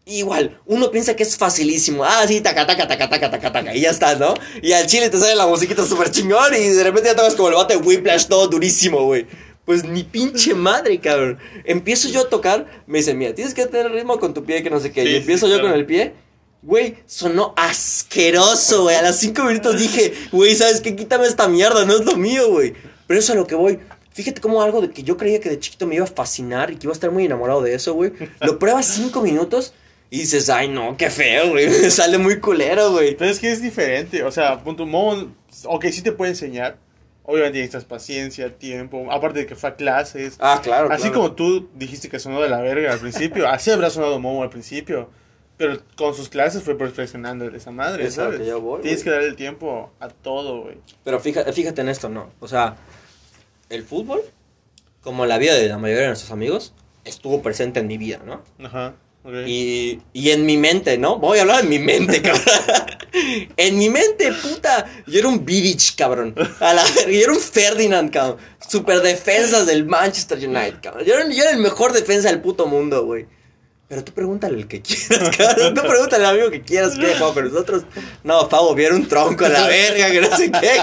[0.04, 2.04] Igual, uno piensa que es facilísimo.
[2.04, 3.74] Ah, sí, taca, taca, taca, taca, taca, taca.
[3.74, 4.34] Y ya está, ¿no?
[4.60, 7.48] Y al chile te sale la musiquita súper chingón y de repente ya tocas como
[7.48, 9.26] el bate de Whiplash todo durísimo, güey.
[9.64, 11.38] Pues ni pinche madre, cabrón.
[11.64, 14.70] Empiezo yo a tocar, me dice, mira, tienes que tener ritmo con tu pie, que
[14.70, 15.02] no sé qué.
[15.02, 15.68] Sí, y sí, empiezo yo claro.
[15.68, 16.14] con el pie.
[16.62, 18.96] Güey, sonó asqueroso, güey.
[18.96, 20.96] A las cinco minutos dije, güey, ¿sabes qué?
[20.96, 22.74] Quítame esta mierda, no es lo mío, güey.
[23.06, 23.78] Pero eso es a lo que voy.
[24.12, 26.76] Fíjate cómo algo de que yo creía que de chiquito me iba a fascinar y
[26.76, 28.12] que iba a estar muy enamorado de eso, güey.
[28.40, 29.74] Lo pruebas cinco minutos
[30.12, 31.68] y dices, ay, no, qué feo, güey.
[31.90, 33.16] Sale muy culero, güey.
[33.16, 35.32] Pero es que es diferente, o sea, punto Momo,
[35.64, 36.76] ok, sí te puede enseñar,
[37.22, 41.14] obviamente necesitas paciencia, tiempo, aparte de que fue a clases, Ah, claro, así claro.
[41.14, 44.50] como tú dijiste que sonó de la verga al principio, así habrá sonado Momo al
[44.50, 45.08] principio,
[45.56, 48.38] pero con sus clases fue perfeccionando esa madre, Es ¿sabes?
[48.40, 50.76] que yo voy, Tienes que darle el tiempo a todo, güey.
[51.04, 52.28] Pero fíjate, fíjate en esto, ¿no?
[52.38, 52.76] O sea,
[53.70, 54.20] el fútbol,
[55.00, 56.74] como la vida de la mayoría de nuestros amigos,
[57.06, 58.42] estuvo presente en mi vida, ¿no?
[58.62, 58.94] Ajá,
[59.46, 61.18] Y, y en mi mente, ¿no?
[61.18, 62.42] Voy a hablar en mi mente, cabrón.
[63.56, 64.84] en mi mente, puta.
[65.06, 66.34] Yo era un Vidic, cabrón.
[66.58, 68.38] A la Yo era un Ferdinand, cabrón.
[68.68, 71.04] Super defensas del Manchester United, cabrón.
[71.04, 73.26] Yo yo era el mejor defensa del puto mundo, güey.
[73.92, 75.74] Pero tú pregúntale el que quieras, cabrón.
[75.74, 77.82] Tú pregúntale al amigo que quieras que juego con nosotros.
[78.24, 80.80] No, Pavo, viera un tronco a la verga, que no sé qué.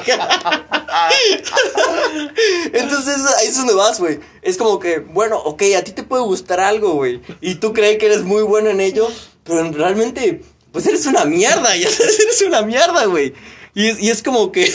[2.78, 4.20] Entonces, ahí es donde vas, güey.
[4.44, 7.20] Es como que, bueno, ok, a ti te puede gustar algo, güey.
[7.42, 9.08] Y tú crees que eres muy bueno en ello,
[9.44, 13.34] pero realmente, pues eres una mierda, ya sabes, eres una mierda, güey.
[13.74, 14.72] Y es, y es como que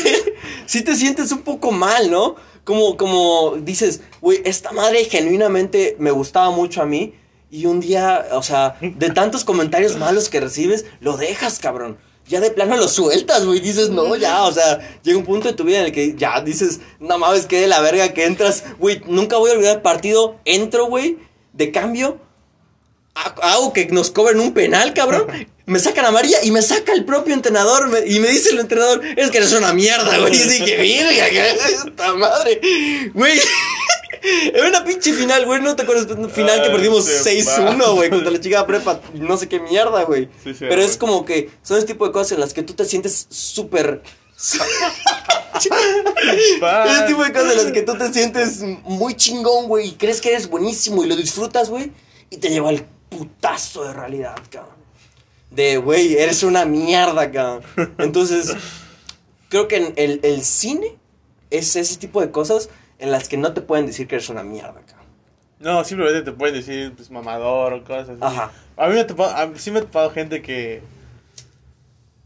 [0.67, 2.35] sí te sientes un poco mal, ¿no?
[2.65, 7.15] Como, como dices, güey, esta madre genuinamente me gustaba mucho a mí.
[7.51, 11.99] Y un día, o sea, de tantos comentarios malos que recibes, lo dejas, cabrón.
[12.27, 13.61] Ya de plano lo sueltas, güey.
[13.61, 16.41] Dices, no, ya, o sea, llega un punto de tu vida en el que ya
[16.41, 19.03] dices, no mames, que de la verga que entras, güey.
[19.07, 20.41] Nunca voy a olvidar el partido.
[20.45, 21.19] Entro, güey,
[21.53, 22.19] de cambio.
[23.15, 25.27] Hago que nos cobren un penal, cabrón.
[25.67, 27.91] Me sacan amarilla y me saca el propio entrenador.
[28.07, 30.35] y me dice el entrenador, es que eres una mierda, güey.
[30.35, 32.61] Y dije, verga, esta madre.
[33.15, 33.39] Güey.
[34.55, 35.61] Era una pinche final, güey.
[35.61, 38.11] ¿No te acuerdas de un final que perdimos 6-1, güey?
[38.11, 39.01] Contra la chica prepa.
[39.15, 40.29] No sé qué mierda, güey.
[40.59, 43.27] Pero es como que son ese tipo de cosas en las que tú te sientes
[43.31, 44.03] súper.
[45.57, 49.89] ese tipo de cosas en las que tú te sientes muy chingón, güey.
[49.89, 51.93] Y crees que eres buenísimo y lo disfrutas, güey.
[52.31, 54.75] Y te lleva al putazo de realidad, cabrón.
[55.51, 57.63] De, güey, eres una mierda, cabrón.
[57.99, 58.55] Entonces,
[59.49, 60.97] creo que el, el cine
[61.51, 64.43] es ese tipo de cosas en las que no te pueden decir que eres una
[64.43, 65.05] mierda, cabrón.
[65.61, 68.19] No, simplemente te pueden decir, pues, mamador o cosas así.
[68.21, 68.53] Ajá.
[68.77, 70.83] A mí me ha topado, sí me ha topado gente que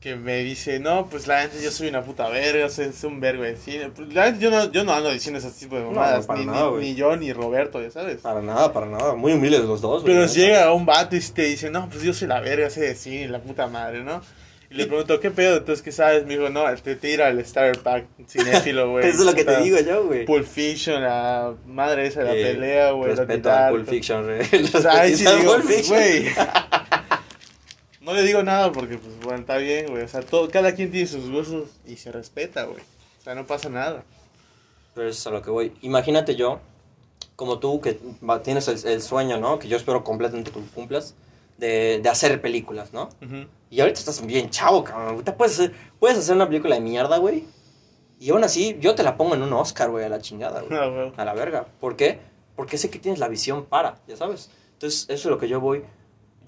[0.00, 3.42] que me dice, no, pues la gente yo soy una puta verga, soy, un vergo
[3.42, 3.90] de cine.
[3.90, 6.94] Pues, la gente yo no, yo no ando diciendo ese tipo de mamadas, ni, ni,
[6.94, 8.20] yo ni Roberto, ya sabes.
[8.20, 10.04] Para nada, para nada, muy humildes los dos.
[10.04, 12.82] Pero si llega un vato y te dice, no, pues yo soy la verga, sé
[12.82, 14.22] de cine, la puta madre, ¿no?
[14.70, 15.56] Y le pregunto, ¿qué pedo?
[15.56, 16.26] Entonces, ¿qué sabes?
[16.26, 19.06] Me dijo, no, te tira el Starter Pack cinéfilo, güey.
[19.08, 20.26] Eso es lo que te digo yo, güey.
[20.26, 23.14] Pulp Fiction, la madre esa de la pelea, güey.
[23.14, 24.40] Respeto a Pulp Fiction, güey.
[24.74, 25.56] O sea, ahí sí digo,
[25.88, 26.26] güey.
[28.02, 30.02] no le digo nada porque, pues, bueno, está bien, güey.
[30.02, 32.82] O sea, todo, cada quien tiene sus gustos y se respeta, güey.
[33.20, 34.04] O sea, no pasa nada.
[34.94, 35.72] Pero eso es a lo que voy.
[35.80, 36.60] Imagínate yo,
[37.36, 37.98] como tú, que
[38.44, 39.58] tienes el, sueño, ¿no?
[39.58, 41.14] Que yo espero completamente que cumplas
[41.56, 43.08] de, de hacer películas, ¿no?
[43.70, 45.08] Y ahorita estás bien chavo, cabrón.
[45.08, 47.44] Ahorita puedes hacer, puedes hacer una película de mierda, güey.
[48.20, 50.72] Y aún así, yo te la pongo en un Oscar, güey, a la chingada, güey.
[51.16, 51.66] Ah, a la verga.
[51.80, 52.18] ¿Por qué?
[52.56, 54.50] Porque sé que tienes la visión para, ya sabes.
[54.72, 55.84] Entonces, eso es lo que yo voy.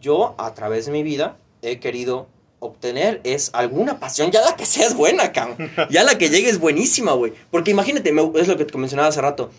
[0.00, 2.26] Yo, a través de mi vida, he querido
[2.58, 5.70] obtener es alguna pasión, ya la que sea es buena, cabrón.
[5.90, 7.32] Ya la que llegue es buenísima, güey.
[7.50, 9.50] Porque imagínate, es lo que te mencionaba hace rato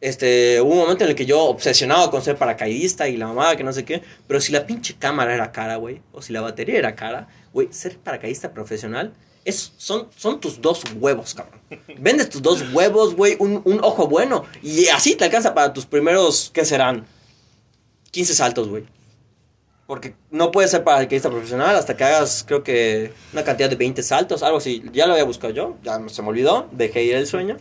[0.00, 3.56] este, hubo un momento en el que yo obsesionado con ser paracaidista y la mamada
[3.56, 6.40] que no sé qué, pero si la pinche cámara era cara, güey, o si la
[6.40, 9.12] batería era cara, güey, ser paracaidista profesional
[9.44, 11.60] es, son, son tus dos huevos, cabrón.
[11.98, 15.86] Vendes tus dos huevos, güey, un, un, ojo bueno, y así te alcanza para tus
[15.86, 17.06] primeros, ¿qué serán?
[18.10, 18.84] 15 saltos, güey.
[19.86, 24.02] Porque no puedes ser paracaidista profesional hasta que hagas, creo que, una cantidad de 20
[24.02, 24.84] saltos, algo así.
[24.92, 27.56] Ya lo había buscado yo, ya se me olvidó, dejé ir el sueño.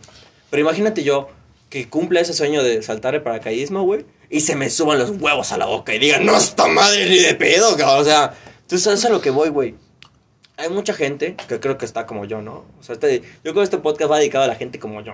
[0.50, 1.30] Pero imagínate yo,
[1.70, 5.52] que cumpla ese sueño de saltar el paracaidismo, güey, y se me suban los huevos
[5.52, 8.02] a la boca y digan, no, esta madre ni de pedo, cabrón.
[8.02, 8.34] O sea,
[8.68, 9.76] tú sabes a lo que voy, güey.
[10.58, 12.66] Hay mucha gente que creo que está como yo, ¿no?
[12.80, 15.14] O sea, este, yo creo que este podcast va dedicado a la gente como yo.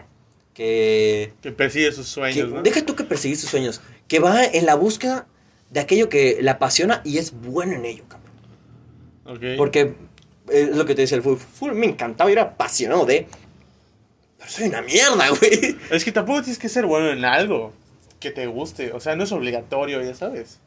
[0.53, 1.33] Que...
[1.41, 2.61] Que persigue sus sueños, ¿no?
[2.61, 3.81] Deja tú que persigue sus sueños.
[4.07, 5.27] Que va en la búsqueda
[5.69, 8.31] de aquello que le apasiona y es bueno en ello, cabrón.
[9.25, 9.57] Ok.
[9.57, 9.95] Porque
[10.49, 11.75] es lo que te dice el fútbol.
[11.75, 13.27] Me encantaba y era apasionado de
[14.47, 15.77] soy una mierda, güey.
[15.89, 17.73] Es que tampoco tienes que ser bueno en algo
[18.19, 18.91] que te guste.
[18.93, 20.59] O sea, no es obligatorio, ya sabes.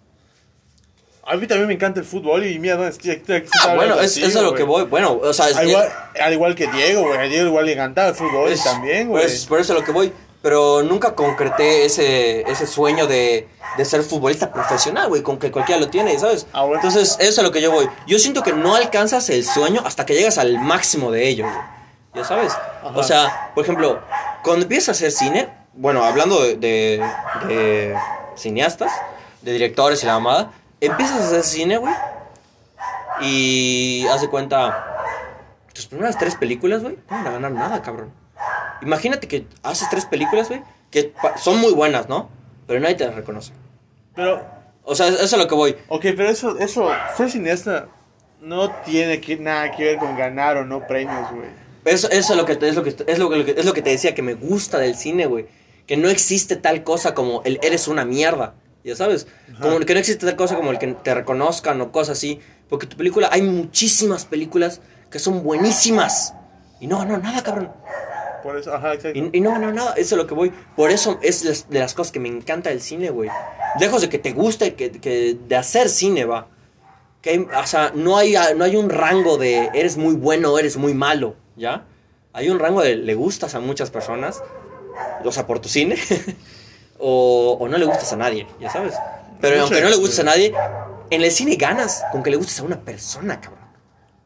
[1.24, 3.22] A mí también me encanta el fútbol y mira dónde estoy.
[3.62, 4.84] ah, bueno, es, eso es lo que voy.
[4.84, 5.88] Bueno, o sea, al, igual,
[6.20, 7.18] al igual que Diego, güey.
[7.18, 9.24] A Diego igual le encantaba el fútbol también, güey.
[9.24, 10.12] Pues, por eso es lo que voy.
[10.40, 15.80] Pero nunca concreté ese, ese sueño de, de ser futbolista profesional, güey, con que cualquiera
[15.80, 16.46] lo tiene, ¿sabes?
[16.52, 17.88] Ah, Entonces, eso es a lo que yo voy.
[18.06, 21.75] Yo siento que no alcanzas el sueño hasta que llegas al máximo de ello, güey
[22.16, 22.52] ya sabes.
[22.94, 24.00] O sea, por ejemplo,
[24.42, 27.96] cuando empiezas a hacer cine, bueno, hablando de, de,
[28.36, 28.90] cineastas,
[29.42, 31.94] de directores y la mamada, empiezas a hacer cine, güey,
[33.20, 34.96] y haz de cuenta,
[35.72, 38.12] tus primeras tres películas, güey, no van a ganar nada, cabrón.
[38.82, 42.30] Imagínate que haces tres películas, güey, que son muy buenas, ¿no?
[42.66, 43.52] Pero nadie te las reconoce.
[44.14, 44.56] Pero...
[44.88, 45.76] O sea, eso es a lo que voy.
[45.88, 47.88] Ok, pero eso, eso, ser cineasta
[48.40, 51.65] no tiene que, nada que ver con ganar o no premios, güey.
[51.86, 53.90] Eso, eso es, lo que, es, lo que, es, lo que, es lo que te
[53.90, 55.46] decía que me gusta del cine, güey.
[55.86, 58.54] Que no existe tal cosa como el eres una mierda.
[58.84, 59.26] Ya sabes.
[59.60, 62.40] Como que no existe tal cosa como el que te reconozcan o cosas así.
[62.68, 64.80] Porque tu película, hay muchísimas películas
[65.10, 66.34] que son buenísimas.
[66.80, 67.72] Y no, no, nada, cabrón.
[68.42, 69.18] Por eso, ajá, exacto.
[69.18, 70.52] Y, y no ganar nada, eso es lo que voy.
[70.76, 73.30] Por eso es de las cosas que me encanta del cine, güey.
[73.80, 76.48] Lejos de que te guste, que, que de hacer cine, va.
[77.22, 80.58] Que hay- o sea, no hay, no hay un rango de eres muy bueno o
[80.58, 81.84] eres muy malo, ¿ya?
[82.32, 84.42] Hay un rango de le gustas a muchas personas,
[85.24, 85.96] o sea, por tu cine,
[86.98, 88.94] o, o no le gustas a nadie, ya sabes.
[89.40, 90.52] Pero aunque no le de- gustes a nadie,
[91.10, 93.64] en el cine ganas con que le gustes a una persona, cabrón.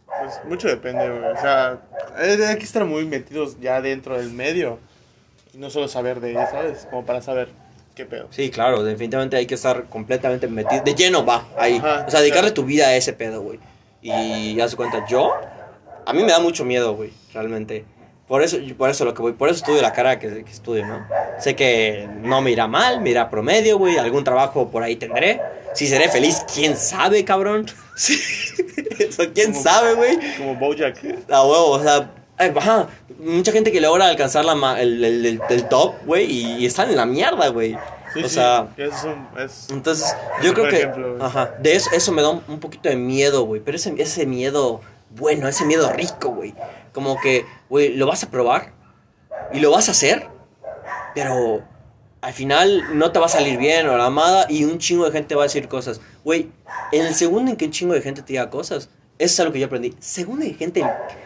[0.06, 1.32] Pues mucho depende, güey.
[1.32, 1.78] O sea,
[2.16, 4.78] hay que estar muy metidos ya dentro del medio.
[5.54, 6.86] Y no solo saber de ella, ¿sabes?
[6.90, 7.48] Como para saber
[7.94, 8.28] qué pedo.
[8.30, 10.82] Sí, claro, definitivamente hay que estar completamente metido.
[10.84, 11.78] De lleno va, ahí.
[11.78, 12.54] Ajá, o sea, dedicarle claro.
[12.54, 13.58] tu vida a ese pedo, güey.
[14.02, 15.32] Y haz de cuenta, yo,
[16.06, 17.84] a mí me da mucho miedo, güey, realmente.
[18.28, 20.86] Por eso, por eso lo que voy, por eso estudio la cara que, que estudio,
[20.86, 21.04] ¿no?
[21.40, 25.40] Sé que no me irá mal, me irá promedio, güey, algún trabajo por ahí tendré.
[25.74, 27.66] Si seré feliz, quién sabe, cabrón.
[27.96, 28.18] Sí.
[28.98, 30.18] Eso, quién Como- sabe, güey.
[30.38, 30.96] Como Bojack.
[31.30, 32.88] A huevo, o sea, ay, ajá,
[33.18, 36.88] mucha gente que logra alcanzar la, el, el- el- el top, güey, y, y están
[36.88, 37.76] en la mierda, güey.
[38.14, 41.90] Sí, o sí, sea, es un- es- entonces, yo creo que, ejemplo, ajá, de eso,
[41.92, 44.80] eso me da un, un poquito de miedo, güey, pero ese, ese miedo
[45.10, 46.54] bueno, ese miedo rico, güey.
[46.92, 48.72] Como que, güey, lo vas a probar
[49.52, 50.28] y lo vas a hacer,
[51.14, 51.62] pero
[52.20, 55.12] al final no te va a salir bien o la amada y un chingo de
[55.12, 56.00] gente va a decir cosas.
[56.24, 56.50] Güey,
[56.92, 58.88] en el segundo en que un chingo de gente te diga cosas,
[59.18, 59.94] eso es algo que yo aprendí.
[60.00, 60.82] Segundo que gente,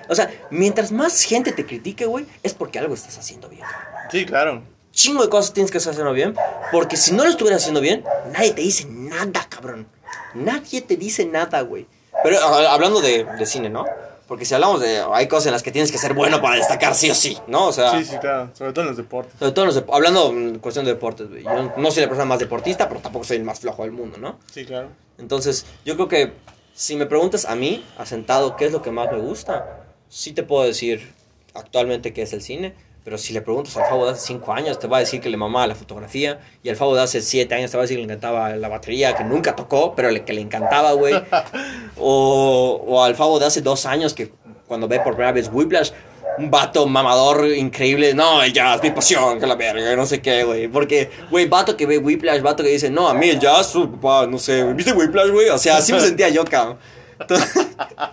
[0.08, 3.62] o sea, mientras más gente te critique, güey, es porque algo estás haciendo bien
[4.10, 4.62] Sí, claro.
[4.92, 6.34] chingo de cosas tienes que estar haciendo bien.
[6.72, 9.86] Porque si no lo estuvieras haciendo bien, nadie te dice nada, cabrón.
[10.34, 11.86] Nadie te dice nada, güey.
[12.24, 13.84] Pero a- hablando de, de cine, ¿no?
[14.26, 15.04] Porque si hablamos de.
[15.12, 17.66] Hay cosas en las que tienes que ser bueno para destacar sí o sí, ¿no?
[17.68, 17.90] O sea.
[17.98, 18.50] Sí, sí, claro.
[18.54, 19.34] Sobre todo en los deportes.
[19.38, 21.44] Sobre todo en los dep- hablando en cuestión de deportes, güey.
[21.44, 24.16] Yo no soy la persona más deportista, pero tampoco soy el más flojo del mundo,
[24.18, 24.38] ¿no?
[24.52, 24.88] Sí, claro.
[25.18, 26.32] Entonces, yo creo que
[26.72, 30.42] si me preguntas a mí, asentado, qué es lo que más me gusta, sí te
[30.42, 31.12] puedo decir
[31.52, 32.74] actualmente qué es el cine.
[33.04, 35.28] Pero si le preguntas al Fabo de hace 5 años, te va a decir que
[35.28, 36.40] le mamaba la fotografía.
[36.62, 38.68] Y al Fabo de hace 7 años te va a decir que le encantaba la
[38.68, 41.14] batería, que nunca tocó, pero le- que le encantaba, güey.
[41.96, 44.32] O, o al Fabo de hace 2 años, que
[44.66, 45.90] cuando ve por primera vez Whiplash,
[46.38, 48.14] un vato mamador increíble.
[48.14, 50.66] No, el jazz, mi pasión, que la verga, no sé qué, güey.
[50.68, 53.90] Porque, güey, vato que ve Whiplash, vato que dice, no, a mí el jazz, su
[53.92, 54.64] papá, no sé.
[54.72, 55.48] ¿viste Whiplash, güey?
[55.50, 56.78] O sea, así me sentía yo, cabrón.
[57.18, 57.56] Entonces,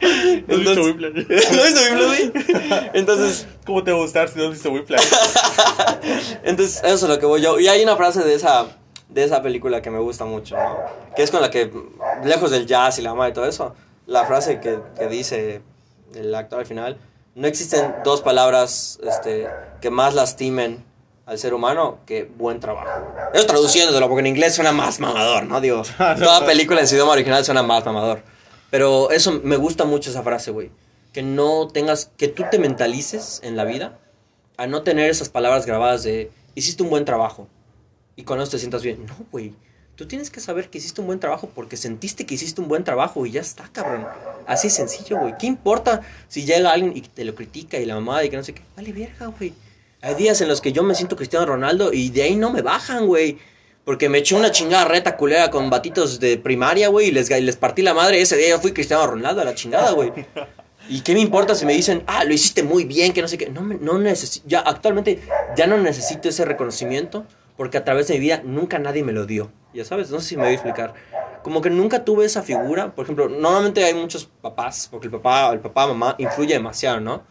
[0.48, 1.14] ¿No has visto Whiplash?
[1.14, 2.90] ¿No viste Whiplash?
[2.94, 5.04] Entonces, ¿Cómo te va a gustar si no has visto Whiplash?
[6.44, 7.60] entonces, eso es lo que voy yo.
[7.60, 8.66] Y hay una frase de esa,
[9.10, 10.78] de esa película que me gusta mucho, ¿no?
[11.16, 11.72] Que es con la que,
[12.24, 13.76] lejos del jazz y la mamá y todo eso,
[14.08, 15.62] la frase que, que dice
[16.16, 16.98] el actor al final,
[17.36, 19.48] no existen dos palabras este,
[19.80, 20.84] que más lastimen
[21.26, 22.90] al ser humano que buen trabajo.
[23.34, 25.62] Eso traduciéndolo, porque en inglés suena más mamador, ¿no?
[25.62, 28.22] Digo, toda película en su idioma original suena más mamador.
[28.72, 30.72] Pero eso, me gusta mucho esa frase, güey.
[31.14, 34.00] Que no tengas, que tú te mentalices en la vida
[34.58, 37.48] a no tener esas palabras grabadas de hiciste un buen trabajo
[38.16, 39.06] y con eso te sientas bien.
[39.06, 39.54] No, güey.
[39.96, 42.84] Tú tienes que saber que hiciste un buen trabajo porque sentiste que hiciste un buen
[42.84, 44.08] trabajo y ya está, cabrón.
[44.48, 45.38] Así es sencillo, güey.
[45.38, 48.44] ¿Qué importa si llega alguien y te lo critica y la mamada y que no
[48.44, 48.62] sé qué?
[48.76, 49.54] Vale, verga, güey.
[50.02, 52.62] Hay días en los que yo me siento Cristiano Ronaldo y de ahí no me
[52.62, 53.38] bajan, güey.
[53.84, 57.42] Porque me eché una chingada reta culera con batitos de primaria, güey, y les, y
[57.42, 58.22] les partí la madre.
[58.22, 60.12] Ese día yo fui Cristiano Ronaldo a la chingada, güey.
[60.90, 63.38] ¿Y qué me importa si me dicen, ah, lo hiciste muy bien, que no sé
[63.38, 63.50] qué?
[63.50, 65.22] No, no necesito, ya actualmente
[65.56, 67.26] ya no necesito ese reconocimiento
[67.56, 69.52] porque a través de mi vida nunca nadie me lo dio.
[69.74, 70.94] Ya sabes, no sé si me voy a explicar.
[71.44, 72.94] Como que nunca tuve esa figura.
[72.94, 77.24] Por ejemplo, normalmente hay muchos papás, porque el papá, el papá, mamá influye demasiado, ¿no?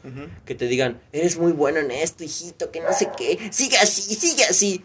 [0.44, 4.14] Que te digan, eres muy bueno en esto, hijito, que no sé qué, sigue así,
[4.14, 4.84] sigue así.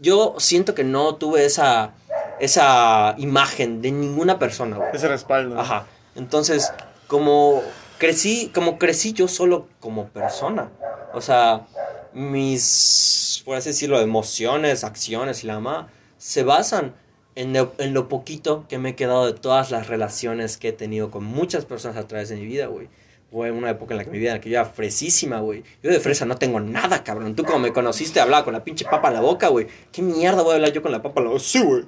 [0.00, 1.92] Yo siento que no tuve esa,
[2.40, 4.88] esa imagen de ninguna persona, güey.
[4.92, 5.60] Ese respaldo.
[5.60, 5.86] Ajá.
[6.16, 6.72] Entonces,
[7.06, 7.62] como
[7.98, 10.70] crecí, como crecí yo solo como persona.
[11.12, 11.66] O sea,
[12.12, 15.88] mis, por así decirlo, emociones, acciones y la mamá
[16.18, 16.94] se basan
[17.34, 20.72] en lo, en lo poquito que me he quedado de todas las relaciones que he
[20.72, 22.88] tenido con muchas personas a través de mi vida, güey.
[23.30, 25.62] Fue una época en la que mi vida, que yo era fresísima, güey.
[25.82, 27.36] Yo de fresa no tengo nada, cabrón.
[27.36, 29.68] Tú como me conociste hablaba con la pinche papa en la boca, güey.
[29.92, 31.42] ¿Qué mierda voy a hablar yo con la papa en la boca?
[31.44, 31.84] Sí, güey.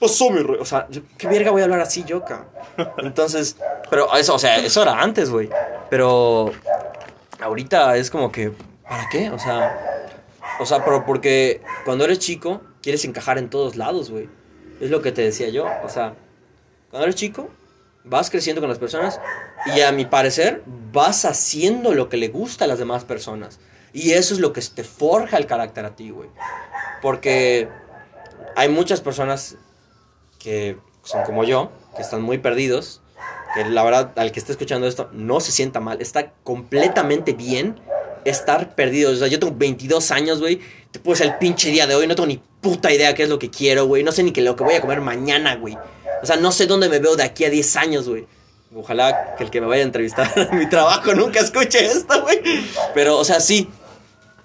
[0.00, 0.58] Pasó mi rey.
[0.58, 2.48] O sea, ¿qué verga voy a hablar así yo, cabrón?
[2.98, 3.56] Entonces,
[3.88, 5.48] pero eso, o sea, eso era antes, güey.
[5.90, 6.50] Pero
[7.40, 8.52] ahorita es como que,
[8.88, 9.30] ¿para qué?
[9.30, 9.78] O sea,
[10.58, 14.28] o sea, pero porque cuando eres chico, quieres encajar en todos lados, güey.
[14.80, 15.66] Es lo que te decía yo.
[15.84, 16.14] O sea,
[16.90, 17.48] cuando eres chico,
[18.04, 19.20] vas creciendo con las personas
[19.74, 23.60] y a mi parecer vas haciendo lo que le gusta a las demás personas.
[23.92, 26.28] Y eso es lo que te forja el carácter a ti, güey.
[27.02, 27.68] Porque
[28.56, 29.56] hay muchas personas
[30.38, 33.02] que son como yo, que están muy perdidos,
[33.54, 37.80] que la verdad al que esté escuchando esto no se sienta mal, está completamente bien
[38.24, 39.12] estar perdido.
[39.12, 40.60] O sea, yo tengo 22 años, güey.
[40.90, 43.50] Te el pinche día de hoy, no tengo ni puta idea qué es lo que
[43.50, 44.02] quiero, güey.
[44.02, 45.76] No sé ni qué lo que voy a comer mañana, güey.
[46.22, 48.26] O sea, no sé dónde me veo de aquí a 10 años, güey.
[48.74, 52.40] Ojalá que el que me vaya a entrevistar en mi trabajo nunca escuche esto, güey.
[52.94, 53.68] Pero, o sea, sí.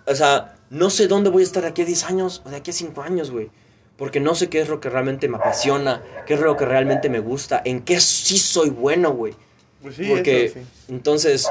[0.07, 2.57] O sea, no sé dónde voy a estar de aquí a 10 años o de
[2.57, 3.49] aquí a 5 años, güey.
[3.97, 7.09] Porque no sé qué es lo que realmente me apasiona, qué es lo que realmente
[7.09, 9.34] me gusta, en qué sí soy bueno, güey.
[9.82, 10.65] Pues sí, Porque, eso sí.
[10.89, 11.47] entonces,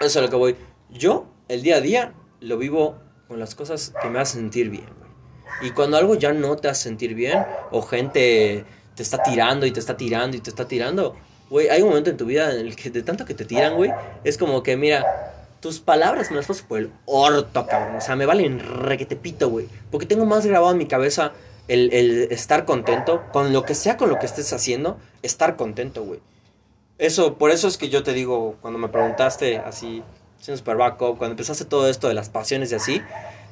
[0.00, 0.56] eso es a lo que voy.
[0.88, 2.96] Yo, el día a día, lo vivo
[3.28, 5.10] con las cosas que me hacen sentir bien, güey.
[5.68, 8.64] Y cuando algo ya no te hace sentir bien, o gente
[8.94, 11.16] te está tirando y te está tirando y te está tirando,
[11.48, 13.74] güey, hay un momento en tu vida en el que de tanto que te tiran,
[13.74, 13.92] güey,
[14.24, 15.04] es como que, mira,
[15.60, 17.96] tus palabras me las paso por el orto, cabrón.
[17.96, 19.68] O sea, me valen requetepito, güey.
[19.90, 21.32] Porque tengo más grabado en mi cabeza
[21.68, 26.02] el, el estar contento, con lo que sea con lo que estés haciendo, estar contento,
[26.02, 26.20] güey.
[26.98, 30.02] Eso, por eso es que yo te digo, cuando me preguntaste así,
[30.38, 33.02] siendo super backup, cuando empezaste todo esto de las pasiones y así,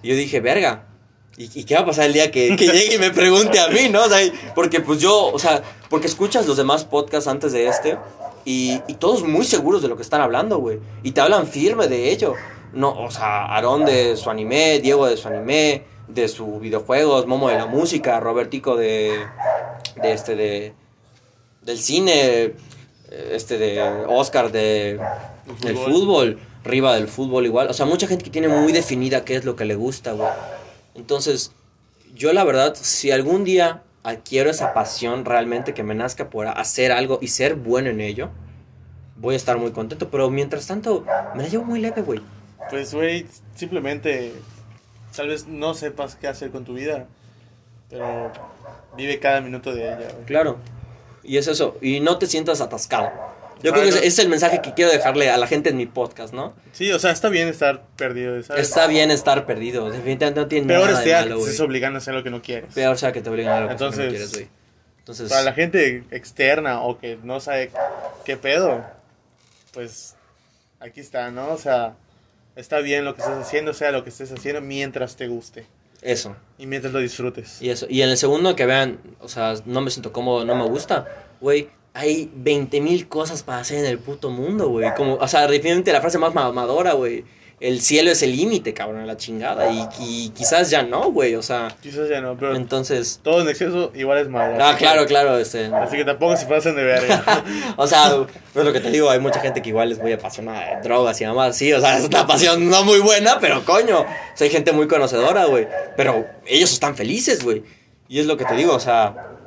[0.02, 0.84] yo dije, verga,
[1.38, 3.68] ¿y, y qué va a pasar el día que, que llegue y me pregunte a
[3.68, 4.04] mí, no?
[4.04, 4.18] O sea,
[4.54, 7.96] porque pues yo, o sea, porque escuchas los demás podcasts antes de este
[8.44, 11.88] y, y todos muy seguros de lo que están hablando, güey, y te hablan firme
[11.88, 12.34] de ello.
[12.72, 17.48] No, o sea, Aarón de su anime, Diego de su anime, de sus videojuegos, Momo
[17.48, 19.18] de la música, Robertico de,
[20.02, 20.74] de este, de,
[21.62, 22.52] del cine,
[23.10, 25.00] este de Oscar de
[25.64, 25.92] El fútbol.
[25.92, 27.68] fútbol, Riva del fútbol igual.
[27.70, 30.28] O sea, mucha gente que tiene muy definida qué es lo que le gusta, güey.
[30.98, 31.52] Entonces,
[32.14, 36.92] yo la verdad, si algún día adquiero esa pasión realmente que me nazca por hacer
[36.92, 38.30] algo y ser bueno en ello,
[39.16, 40.10] voy a estar muy contento.
[40.10, 42.20] Pero mientras tanto, me la llevo muy leve, güey.
[42.68, 44.34] Pues, güey, simplemente
[45.14, 47.06] tal vez no sepas qué hacer con tu vida,
[47.88, 48.32] pero
[48.96, 50.24] vive cada minuto de ella, güey.
[50.26, 50.58] Claro.
[51.22, 51.76] Y es eso.
[51.80, 53.10] Y no te sientas atascado.
[53.62, 55.86] Yo creo que ese es el mensaje que quiero dejarle a la gente en mi
[55.86, 56.54] podcast, ¿no?
[56.72, 58.68] Sí, o sea, está bien estar perdido, ¿sabes?
[58.68, 59.90] Está bien estar perdido.
[59.90, 62.30] Definitivamente no tiene Peor nada de sea que malo, estés obligando a hacer lo que
[62.30, 62.72] no quieres.
[62.74, 64.48] Peor sea que te obligan a lo que no quieres, güey.
[64.98, 67.70] Entonces, Para la gente externa o que no sabe
[68.24, 68.84] qué pedo,
[69.72, 70.16] pues
[70.80, 71.52] aquí está, ¿no?
[71.52, 71.94] O sea,
[72.56, 75.66] está bien lo que estás haciendo, sea lo que estés haciendo, mientras te guste
[76.02, 76.36] eso.
[76.58, 77.60] y mientras lo disfrutes.
[77.62, 77.86] Y eso.
[77.88, 81.06] Y en el segundo que vean, o sea, no me siento cómodo, no me gusta,
[81.40, 81.70] güey.
[81.94, 84.94] Hay 20 mil cosas para hacer en el puto mundo, güey.
[84.94, 87.24] Como, o sea, definitivamente la frase más mamadora, güey.
[87.60, 89.68] El cielo es el límite, cabrón, a la chingada.
[89.72, 91.34] Y, y quizás ya no, güey.
[91.34, 93.18] O sea, Quizás ya no, pero entonces.
[93.20, 94.56] todo en exceso igual es malo.
[94.64, 95.66] Ah, claro, claro, este.
[95.66, 97.24] Así que tampoco se pasen de verga.
[97.76, 100.76] O sea, pues lo que te digo, hay mucha gente que igual es muy apasionada
[100.76, 103.64] de drogas y nada más, sí, o sea, es una pasión no muy buena, pero
[103.64, 107.62] coño, o sea, hay gente muy conocedora, güey, pero ellos están felices, güey,
[108.08, 109.37] y es lo que te digo, o sea,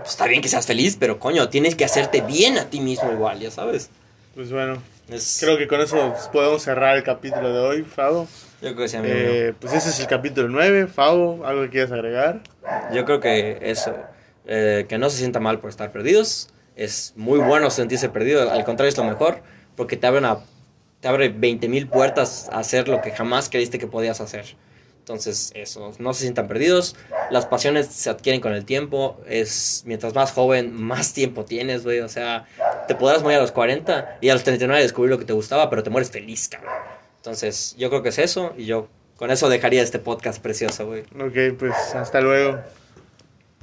[0.00, 3.10] pues está bien que seas feliz, pero coño, tienes que hacerte bien a ti mismo
[3.12, 3.90] igual, ya sabes.
[4.34, 8.28] Pues bueno, Es, creo que con eso podemos cerrar el capítulo de hoy, Fabo.
[8.62, 10.86] yo creo que sí, amigo Eh, pues ese es el capítulo 9.
[10.86, 12.40] Fabo, ¿algo que quieras agregar?
[12.92, 13.94] Yo creo que eso,
[14.46, 18.64] eh, que no se sienta mal por estar perdidos, es muy bueno sentirse perdido, al
[18.64, 19.42] contrario es lo mejor,
[19.76, 20.38] porque te abre una,
[21.00, 24.56] te abre 20 mil puertas a hacer lo que jamás creíste que podías hacer.
[25.10, 26.94] Entonces, eso, no se sientan perdidos.
[27.30, 29.20] Las pasiones se adquieren con el tiempo.
[29.26, 31.98] Es mientras más joven, más tiempo tienes, güey.
[31.98, 32.46] O sea,
[32.86, 35.68] te podrás morir a los 40 y a los 39 descubrir lo que te gustaba,
[35.68, 36.72] pero te mueres feliz, cabrón.
[37.16, 38.86] Entonces, yo creo que es eso y yo
[39.16, 41.00] con eso dejaría este podcast precioso, güey.
[41.20, 42.60] Ok, pues hasta luego.